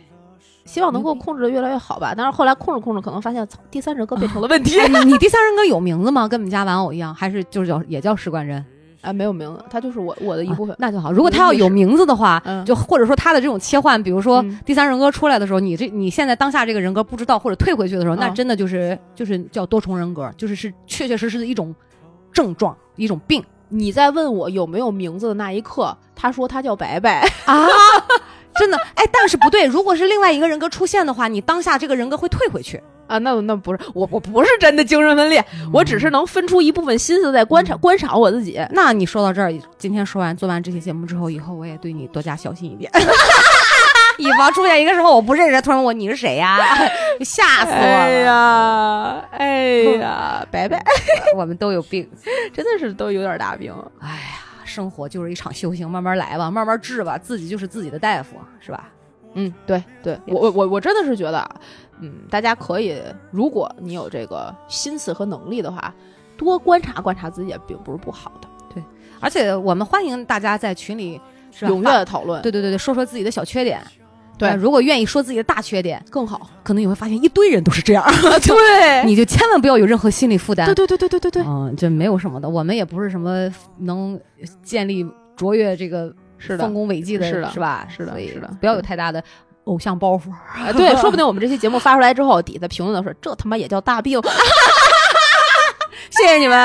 [0.65, 2.15] 希望能够控制的越来越好吧。
[2.17, 4.79] 但是后来控制控制，可能发现第三人格变成了问题。
[4.79, 6.27] 哎，你你第三人格有名字吗？
[6.27, 8.65] 跟我们家玩偶一样，还是就是叫也叫石冠人？
[9.03, 10.77] 哎，没有名字，他就是我我的一部分啊。
[10.79, 11.13] 那就好。
[11.13, 21.75] 如果他要有名字的话，嗯就或者说他的这种切换，比如说嗯第三人格出来的时候，你这你现在当下这个人格不知道或者退回去的时候，那嗯真的就是就是叫多重人格，就是是确确实实的一种
[22.33, 27.29] 症状，一种病你在问我有没有名字的那一刻，他说他叫白白。
[27.45, 27.67] 啊。
[28.57, 32.83] 真的，哎，但是不对，如果是另外一个人格出现的话，你当下这个人格会退回去。
[33.07, 38.59] 啊，那那不是我，我不是真的精神分裂，我只是能分出一部分心思在观察、观察我自己。
[38.71, 42.91] 那你说到这儿，今天说完做完这期节目之后，以后我也对你多加小心一点，
[44.17, 46.59] 以防出现一个时候我不认识，突然问我你是谁呀，
[47.21, 47.77] 吓死我了。
[47.77, 50.83] 哎呀，哎呀，拜拜
[51.37, 52.09] 我们都有病。
[52.55, 53.71] 真的是都有点大病。
[54.01, 54.17] 哎呀，
[54.65, 58.89] 生活就是一场修行，慢慢来吧，慢慢治吧，自己就是自己的大夫，是吧？
[59.35, 61.61] 嗯，对对，我我我我真的是觉得啊，
[62.01, 63.01] 嗯，大家可以，
[63.31, 65.93] 如果你有这个心思和能力的话，
[66.37, 68.83] 多观察观察自己也并不是不好的，对
[69.21, 71.21] 而且我们欢迎大家在群里
[71.51, 73.83] 是吧踊跃的讨论，对对对对，说说自己的小缺点。
[74.37, 76.51] 对呃如果愿意说自己的大缺点，更好。
[76.63, 78.05] 可能你会发现一堆人都是这样，
[78.43, 80.67] 对你就千万不要有任何心理负担。
[80.67, 83.49] 对对对对对对对，嗯，这没有什么的，我们也不是什么
[83.79, 84.19] 能
[84.63, 85.07] 建立
[85.37, 87.87] 卓越这个是的丰，功伟绩的，是的是吧？
[87.89, 89.23] 是的是的不要有太大的
[89.65, 90.31] 偶像包袱。
[90.31, 94.21] 啊对，说不定我们这期节目发出来之后， 底下评论的说这他妈也叫大病。
[96.11, 96.57] 谢谢你们，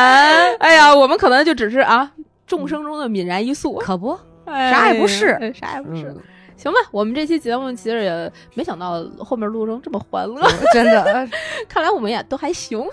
[0.60, 2.12] 哎呀，我们可能就只是啊
[2.46, 6.16] 众生中的泯然一粟，可不，哎啥也不是哎啥也不是。
[6.60, 10.42] 嗯行吧，我们这期节目其实也没想到后面录成这么欢乐，
[10.74, 11.30] 真的呃
[11.70, 12.86] 看来我们也都还行。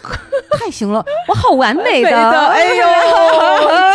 [0.58, 2.10] 太行了，我好完美的，
[2.48, 2.84] 哎呦，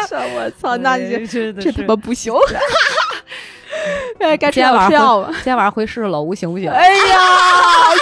[0.09, 2.33] 这我操，那你哎真的这他妈不行。
[4.19, 5.27] 哎，该吃今天晚上药吃药吧。
[5.35, 6.69] 今天晚上回试试老吴行不行？
[6.69, 7.17] 哎呀，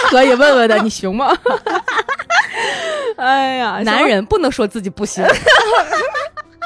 [0.08, 1.32] 可以问问的，你行吗？
[3.16, 5.24] 哎呀，男人不能说自己不行。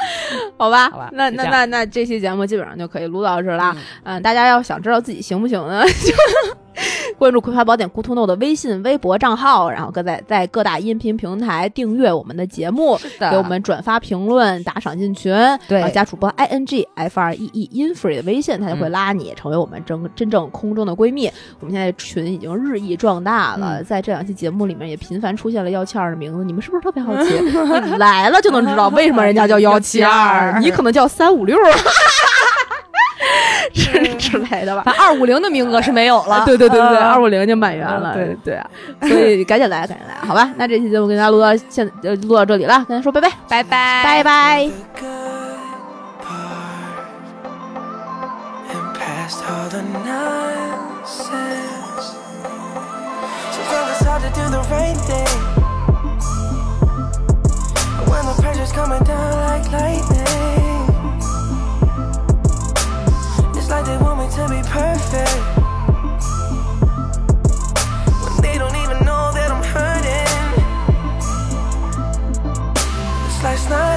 [0.56, 3.72] 好吧，好吧那那那那这期节目基本上就可以录到这儿了。
[3.74, 6.14] 嗯嗯，大家要想知道自己行不行呢， 就
[7.18, 15.32] 关注《葵花宝典》咕嘟 no 的微信、微博账号，然后各在在各大音频平台订阅我们的节目，的给我们转发、评论、打赏进群，
[15.68, 21.30] 对然后加主播 i n g f r e e infree 的微信，他就会拉你成为我们真真正空中的闺蜜。
[21.60, 27.34] 我们现在群已经日益壮大了，嗯在这两期节目里面也频繁出现了幺七二的名字，你们是不是特别好奇？
[27.84, 31.56] 你来了就能知道为什么人家叫幺七二，你可能叫三五六。
[33.72, 36.44] 之之类的吧，反正二五零的名额是没有了。
[36.46, 37.08] 对对对对，嗯。
[37.08, 38.54] 二五零就满员了，对对。
[38.54, 38.66] 啊，
[39.02, 40.50] 所以赶紧来，赶紧来，好吧？
[40.56, 44.02] 那这期节目跟大家录到现呃录到这里了，跟大家说拜拜，拜拜。
[44.04, 44.70] 拜拜。
[48.70, 49.74] the good part
[60.04, 60.13] and
[64.24, 65.30] me to be perfect
[68.22, 70.32] when they don't even know that I'm hurting.
[73.26, 73.93] This life's not